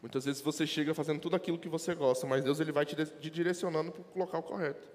Muitas 0.00 0.24
vezes 0.24 0.40
você 0.40 0.64
chega 0.64 0.94
fazendo 0.94 1.18
tudo 1.18 1.34
aquilo 1.34 1.58
que 1.58 1.68
você 1.68 1.96
gosta, 1.96 2.26
mas 2.28 2.44
Deus 2.44 2.60
ele 2.60 2.70
vai 2.70 2.86
te 2.86 2.94
direcionando 3.28 3.90
para 3.90 4.02
o 4.14 4.18
local 4.20 4.42
correto. 4.44 4.88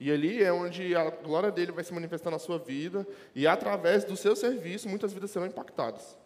E 0.00 0.10
ali 0.10 0.42
é 0.42 0.52
onde 0.52 0.96
a 0.96 1.10
glória 1.10 1.52
dele 1.52 1.70
vai 1.70 1.84
se 1.84 1.94
manifestar 1.94 2.32
na 2.32 2.40
sua 2.40 2.58
vida, 2.58 3.06
e 3.36 3.46
através 3.46 4.02
do 4.04 4.16
seu 4.16 4.34
serviço, 4.34 4.88
muitas 4.88 5.12
vidas 5.12 5.30
serão 5.30 5.46
impactadas. 5.46 6.16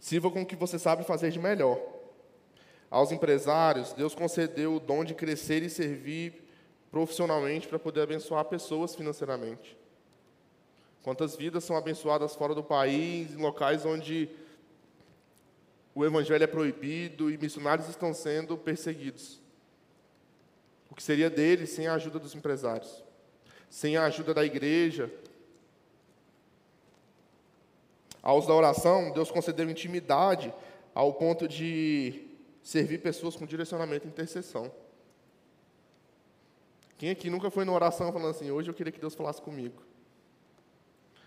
Sirva 0.00 0.30
com 0.30 0.42
o 0.42 0.46
que 0.46 0.56
você 0.56 0.78
sabe 0.78 1.04
fazer 1.04 1.30
de 1.30 1.38
melhor. 1.38 1.78
Aos 2.90 3.12
empresários, 3.12 3.92
Deus 3.92 4.14
concedeu 4.14 4.74
o 4.74 4.80
dom 4.80 5.04
de 5.04 5.14
crescer 5.14 5.62
e 5.62 5.70
servir 5.70 6.42
profissionalmente 6.90 7.68
para 7.68 7.78
poder 7.78 8.00
abençoar 8.00 8.44
pessoas 8.46 8.96
financeiramente. 8.96 9.78
Quantas 11.02 11.36
vidas 11.36 11.64
são 11.64 11.76
abençoadas 11.76 12.34
fora 12.34 12.54
do 12.54 12.64
país, 12.64 13.32
em 13.32 13.40
locais 13.40 13.86
onde 13.86 14.28
o 15.94 16.04
evangelho 16.04 16.42
é 16.42 16.46
proibido 16.46 17.30
e 17.30 17.38
missionários 17.38 17.88
estão 17.88 18.14
sendo 18.14 18.56
perseguidos. 18.56 19.40
O 20.90 20.94
que 20.94 21.02
seria 21.02 21.30
deles 21.30 21.70
sem 21.70 21.86
a 21.86 21.94
ajuda 21.94 22.18
dos 22.18 22.34
empresários, 22.34 23.04
sem 23.68 23.96
a 23.96 24.04
ajuda 24.04 24.34
da 24.34 24.44
igreja? 24.44 25.10
Aos 28.22 28.46
da 28.46 28.54
oração, 28.54 29.10
Deus 29.12 29.30
concedeu 29.30 29.68
intimidade 29.70 30.52
ao 30.94 31.14
ponto 31.14 31.48
de 31.48 32.28
servir 32.62 32.98
pessoas 32.98 33.36
com 33.36 33.46
direcionamento 33.46 34.06
e 34.06 34.10
intercessão. 34.10 34.70
Quem 36.98 37.10
aqui 37.10 37.30
nunca 37.30 37.50
foi 37.50 37.64
na 37.64 37.72
oração 37.72 38.12
falando 38.12 38.30
assim, 38.30 38.50
hoje 38.50 38.68
eu 38.70 38.74
queria 38.74 38.92
que 38.92 39.00
Deus 39.00 39.14
falasse 39.14 39.40
comigo? 39.40 39.82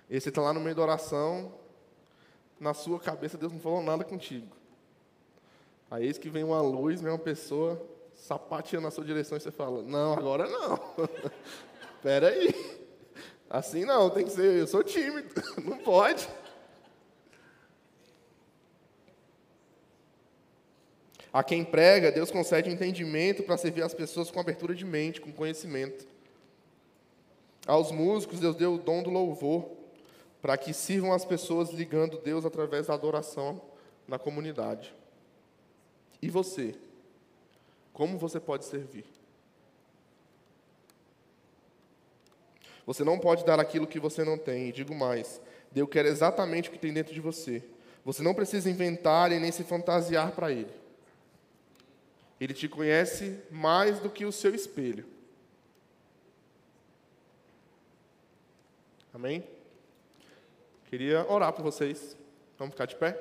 E 0.08 0.19
você 0.19 0.29
está 0.29 0.41
lá 0.41 0.53
no 0.53 0.60
meio 0.60 0.75
da 0.75 0.84
oração, 0.84 1.51
na 2.60 2.73
sua 2.73 2.99
cabeça 2.99 3.38
Deus 3.38 3.51
não 3.51 3.60
falou 3.60 3.82
nada 3.82 4.03
contigo. 4.03 4.56
Aí 5.89 6.06
eis 6.06 6.17
que 6.17 6.29
vem 6.29 6.43
uma 6.43 6.62
luz, 6.62 7.01
vem 7.01 7.12
uma 7.12 7.17
pessoa 7.17 7.84
sapateando 8.13 8.86
na 8.86 8.91
sua 8.91 9.03
direção 9.03 9.38
e 9.38 9.41
você 9.41 9.51
fala, 9.51 9.82
não, 9.82 10.13
agora 10.13 10.47
não. 10.47 10.79
Espera 11.97 12.29
aí. 12.29 12.53
Assim 13.49 13.86
não, 13.86 14.10
tem 14.10 14.25
que 14.25 14.32
ser, 14.32 14.60
eu 14.60 14.67
sou 14.67 14.84
tímido, 14.84 15.29
não 15.63 15.77
pode. 15.79 16.27
A 21.33 21.43
quem 21.43 21.65
prega, 21.65 22.11
Deus 22.11 22.29
concede 22.29 22.69
entendimento 22.69 23.41
para 23.41 23.57
servir 23.57 23.81
as 23.81 23.93
pessoas 23.93 24.29
com 24.29 24.39
abertura 24.39 24.75
de 24.75 24.85
mente, 24.85 25.19
com 25.19 25.31
conhecimento. 25.31 26.05
Aos 27.65 27.91
músicos, 27.91 28.39
Deus 28.39 28.55
deu 28.55 28.75
o 28.75 28.77
dom 28.77 29.01
do 29.01 29.09
louvor 29.09 29.67
para 30.43 30.55
que 30.57 30.73
sirvam 30.73 31.11
as 31.11 31.25
pessoas 31.25 31.71
ligando 31.71 32.19
Deus 32.19 32.45
através 32.45 32.85
da 32.85 32.93
adoração 32.93 33.59
na 34.07 34.19
comunidade. 34.19 34.93
E 36.21 36.29
você? 36.29 36.75
Como 37.91 38.19
você 38.19 38.39
pode 38.39 38.65
servir? 38.65 39.05
Você 42.85 43.03
não 43.03 43.17
pode 43.17 43.43
dar 43.43 43.59
aquilo 43.59 43.87
que 43.87 43.99
você 43.99 44.23
não 44.23 44.37
tem. 44.37 44.69
E 44.69 44.71
digo 44.71 44.93
mais: 44.93 45.41
Deus 45.71 45.89
quer 45.89 46.05
exatamente 46.05 46.69
o 46.69 46.71
que 46.71 46.77
tem 46.77 46.93
dentro 46.93 47.13
de 47.13 47.21
você. 47.21 47.63
Você 48.05 48.21
não 48.21 48.33
precisa 48.35 48.69
inventar 48.69 49.31
e 49.31 49.39
nem 49.39 49.51
se 49.51 49.63
fantasiar 49.63 50.33
para 50.33 50.51
Ele. 50.51 50.82
Ele 52.43 52.53
te 52.53 52.67
conhece 52.67 53.41
mais 53.49 54.01
do 54.01 54.10
que 54.10 54.25
o 54.25 54.32
seu 54.32 54.53
espelho. 54.53 55.06
Amém? 59.13 59.47
Queria 60.89 61.25
orar 61.32 61.53
por 61.53 61.63
vocês. 61.63 62.17
Vamos 62.60 62.73
ficar 62.73 62.86
de 62.86 62.97
pé? 62.97 63.17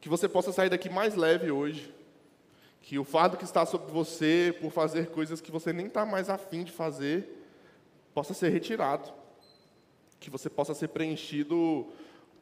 Que 0.00 0.08
você 0.08 0.28
possa 0.28 0.52
sair 0.52 0.70
daqui 0.70 0.88
mais 0.88 1.16
leve 1.16 1.50
hoje. 1.50 1.92
Que 2.82 3.00
o 3.00 3.04
fardo 3.04 3.36
que 3.36 3.42
está 3.42 3.66
sobre 3.66 3.90
você 3.90 4.56
por 4.60 4.70
fazer 4.70 5.10
coisas 5.10 5.40
que 5.40 5.50
você 5.50 5.72
nem 5.72 5.86
está 5.86 6.06
mais 6.06 6.30
afim 6.30 6.62
de 6.62 6.70
fazer 6.70 7.37
possa 8.18 8.34
ser 8.34 8.48
retirado. 8.48 9.12
Que 10.18 10.28
você 10.28 10.50
possa 10.50 10.74
ser 10.74 10.88
preenchido 10.88 11.86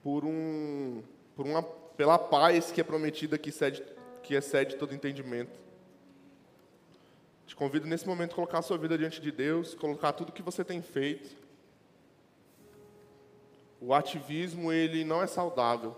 por 0.03 0.25
um, 0.25 1.03
por 1.35 1.45
uma, 1.45 1.62
pela 1.62 2.19
paz 2.19 2.73
que 2.73 2.81
é 2.81 2.85
prometida 2.85 3.37
que 3.37 3.51
excede 3.51 3.85
que 4.23 4.35
excede 4.35 4.77
todo 4.77 4.95
entendimento. 4.95 5.61
Te 7.47 7.55
convido 7.55 7.87
nesse 7.87 8.07
momento 8.07 8.33
a 8.33 8.35
colocar 8.37 8.59
a 8.61 8.62
sua 8.62 8.79
vida 8.79 8.97
diante 8.97 9.21
de 9.21 9.31
Deus, 9.31 9.75
colocar 9.75 10.15
tudo 10.15 10.33
que 10.33 10.43
você 10.43 10.65
tem 10.65 10.81
feito. 10.81 11.37
O 13.79 13.93
ativismo, 13.93 14.73
ele 14.73 15.05
não 15.05 15.23
é 15.23 15.27
saudável. 15.27 15.95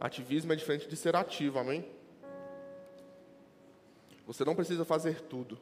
Ativismo 0.00 0.52
é 0.52 0.56
diferente 0.56 0.88
de 0.88 0.96
ser 0.96 1.16
ativo, 1.16 1.58
amém? 1.58 1.84
Você 4.24 4.44
não 4.44 4.54
precisa 4.54 4.84
fazer 4.84 5.20
tudo. 5.22 5.58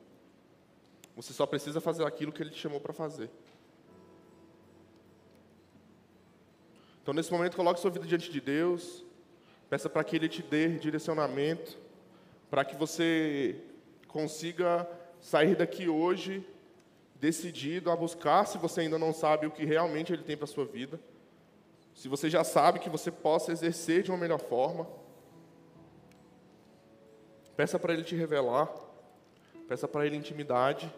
Você 1.16 1.32
só 1.32 1.46
precisa 1.46 1.80
fazer 1.80 2.04
aquilo 2.04 2.32
que 2.32 2.42
Ele 2.42 2.50
te 2.50 2.58
chamou 2.58 2.80
para 2.80 2.92
fazer. 2.92 3.30
Então, 7.02 7.12
nesse 7.12 7.32
momento, 7.32 7.56
coloque 7.56 7.80
sua 7.80 7.90
vida 7.90 8.06
diante 8.06 8.30
de 8.30 8.40
Deus. 8.40 9.04
Peça 9.68 9.90
para 9.90 10.04
que 10.04 10.16
Ele 10.16 10.28
te 10.28 10.42
dê 10.42 10.78
direcionamento, 10.78 11.78
para 12.48 12.64
que 12.64 12.76
você 12.76 13.60
consiga 14.06 14.88
sair 15.20 15.56
daqui 15.56 15.88
hoje 15.88 16.46
decidido 17.16 17.90
a 17.90 17.96
buscar, 17.96 18.46
se 18.46 18.58
você 18.58 18.82
ainda 18.82 18.98
não 18.98 19.12
sabe 19.12 19.46
o 19.46 19.50
que 19.50 19.64
realmente 19.64 20.12
Ele 20.12 20.22
tem 20.22 20.36
para 20.36 20.44
a 20.44 20.48
sua 20.48 20.64
vida. 20.64 21.00
Se 21.94 22.08
você 22.08 22.28
já 22.28 22.42
sabe 22.42 22.78
que 22.78 22.90
você 22.90 23.10
possa 23.10 23.52
exercer 23.52 24.02
de 24.02 24.10
uma 24.10 24.18
melhor 24.18 24.40
forma. 24.40 24.88
Peça 27.56 27.78
para 27.78 27.92
Ele 27.92 28.02
te 28.02 28.16
revelar. 28.16 28.72
Peça 29.68 29.88
para 29.88 30.06
Ele 30.06 30.16
intimidade. 30.16 30.92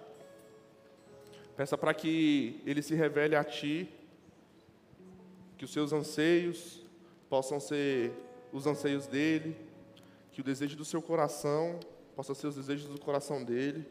Peça 1.56 1.78
para 1.78 1.94
que 1.94 2.60
Ele 2.66 2.82
se 2.82 2.94
revele 2.94 3.36
a 3.36 3.44
ti. 3.44 3.88
Que 5.56 5.64
os 5.64 5.72
seus 5.72 5.92
anseios 5.92 6.84
possam 7.28 7.58
ser 7.58 8.12
os 8.52 8.68
anseios 8.68 9.08
dele, 9.08 9.56
que 10.30 10.40
o 10.40 10.44
desejo 10.44 10.76
do 10.76 10.84
seu 10.84 11.02
coração 11.02 11.80
possa 12.14 12.32
ser 12.32 12.46
os 12.46 12.54
desejos 12.54 12.86
do 12.86 13.00
coração 13.00 13.42
dele, 13.42 13.84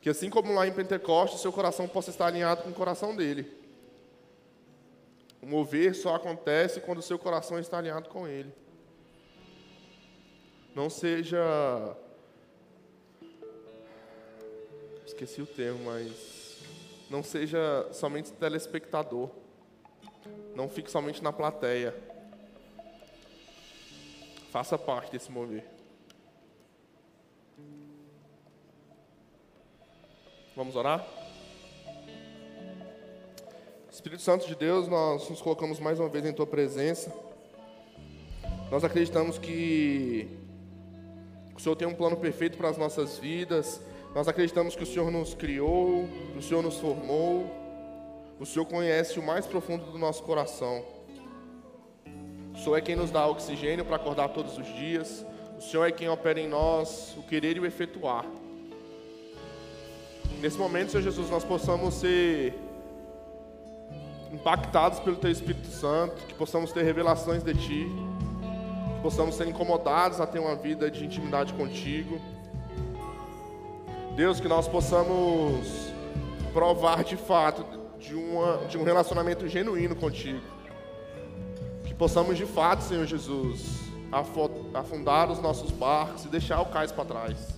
que 0.00 0.08
assim 0.08 0.30
como 0.30 0.54
lá 0.54 0.68
em 0.68 0.72
Pentecostes, 0.72 1.40
seu 1.40 1.52
coração 1.52 1.88
possa 1.88 2.10
estar 2.10 2.26
alinhado 2.26 2.62
com 2.62 2.70
o 2.70 2.74
coração 2.74 3.16
dele. 3.16 3.52
O 5.42 5.46
mover 5.46 5.96
só 5.96 6.14
acontece 6.14 6.80
quando 6.80 6.98
o 6.98 7.02
seu 7.02 7.18
coração 7.18 7.58
está 7.58 7.78
alinhado 7.78 8.08
com 8.08 8.28
Ele. 8.28 8.52
Não 10.74 10.88
seja. 10.88 11.38
Esqueci 15.06 15.40
o 15.40 15.46
termo, 15.46 15.84
mas. 15.84 16.56
Não 17.08 17.22
seja 17.22 17.88
somente 17.92 18.32
telespectador. 18.32 19.30
Não 20.54 20.68
fique 20.68 20.90
somente 20.90 21.22
na 21.22 21.32
plateia. 21.32 21.94
Faça 24.50 24.76
parte 24.76 25.12
desse 25.12 25.30
mover. 25.30 25.64
Vamos 30.56 30.74
orar? 30.74 31.06
Espírito 33.92 34.22
Santo 34.22 34.46
de 34.46 34.54
Deus, 34.54 34.88
nós 34.88 35.28
nos 35.30 35.40
colocamos 35.40 35.78
mais 35.78 36.00
uma 36.00 36.08
vez 36.08 36.24
em 36.24 36.32
Tua 36.32 36.46
presença. 36.46 37.12
Nós 38.70 38.82
acreditamos 38.82 39.38
que 39.38 40.28
o 41.54 41.60
Senhor 41.60 41.76
tem 41.76 41.86
um 41.86 41.94
plano 41.94 42.16
perfeito 42.16 42.58
para 42.58 42.68
as 42.68 42.76
nossas 42.76 43.18
vidas. 43.18 43.80
Nós 44.14 44.28
acreditamos 44.28 44.74
que 44.74 44.82
o 44.82 44.86
Senhor 44.86 45.10
nos 45.10 45.34
criou, 45.34 46.08
o 46.36 46.42
Senhor 46.42 46.62
nos 46.62 46.78
formou. 46.78 47.44
O 48.38 48.44
Senhor 48.44 48.66
conhece 48.66 49.18
o 49.18 49.22
mais 49.22 49.46
profundo 49.46 49.90
do 49.90 49.98
nosso 49.98 50.22
coração. 50.22 50.84
O 52.54 52.58
Senhor 52.58 52.76
é 52.76 52.80
quem 52.80 52.96
nos 52.96 53.10
dá 53.10 53.26
oxigênio 53.26 53.84
para 53.84 53.96
acordar 53.96 54.28
todos 54.28 54.58
os 54.58 54.66
dias. 54.74 55.24
O 55.58 55.60
Senhor 55.62 55.86
é 55.86 55.92
quem 55.92 56.08
opera 56.08 56.38
em 56.38 56.48
nós 56.48 57.14
o 57.16 57.22
querer 57.22 57.56
e 57.56 57.60
o 57.60 57.66
efetuar. 57.66 58.24
Nesse 60.40 60.58
momento, 60.58 60.90
Senhor 60.90 61.02
Jesus, 61.02 61.30
nós 61.30 61.44
possamos 61.44 61.94
ser 61.94 62.54
impactados 64.30 65.00
pelo 65.00 65.16
Teu 65.16 65.30
Espírito 65.30 65.68
Santo, 65.68 66.26
que 66.26 66.34
possamos 66.34 66.72
ter 66.72 66.82
revelações 66.82 67.42
de 67.42 67.54
Ti, 67.54 67.86
que 68.96 69.02
possamos 69.02 69.34
ser 69.34 69.48
incomodados 69.48 70.20
a 70.20 70.26
ter 70.26 70.38
uma 70.38 70.54
vida 70.54 70.90
de 70.90 71.04
intimidade 71.06 71.54
contigo. 71.54 72.20
Deus, 74.16 74.40
que 74.40 74.48
nós 74.48 74.66
possamos 74.66 75.92
provar 76.54 77.04
de 77.04 77.18
fato 77.18 77.66
de, 77.98 78.14
uma, 78.14 78.66
de 78.66 78.78
um 78.78 78.82
relacionamento 78.82 79.46
genuíno 79.46 79.94
contigo. 79.94 80.40
Que 81.84 81.94
possamos 81.94 82.38
de 82.38 82.46
fato, 82.46 82.82
Senhor 82.82 83.04
Jesus, 83.04 83.90
afundar 84.72 85.30
os 85.30 85.38
nossos 85.38 85.70
barcos 85.70 86.24
e 86.24 86.28
deixar 86.28 86.62
o 86.62 86.66
cais 86.66 86.90
para 86.90 87.04
trás 87.04 87.55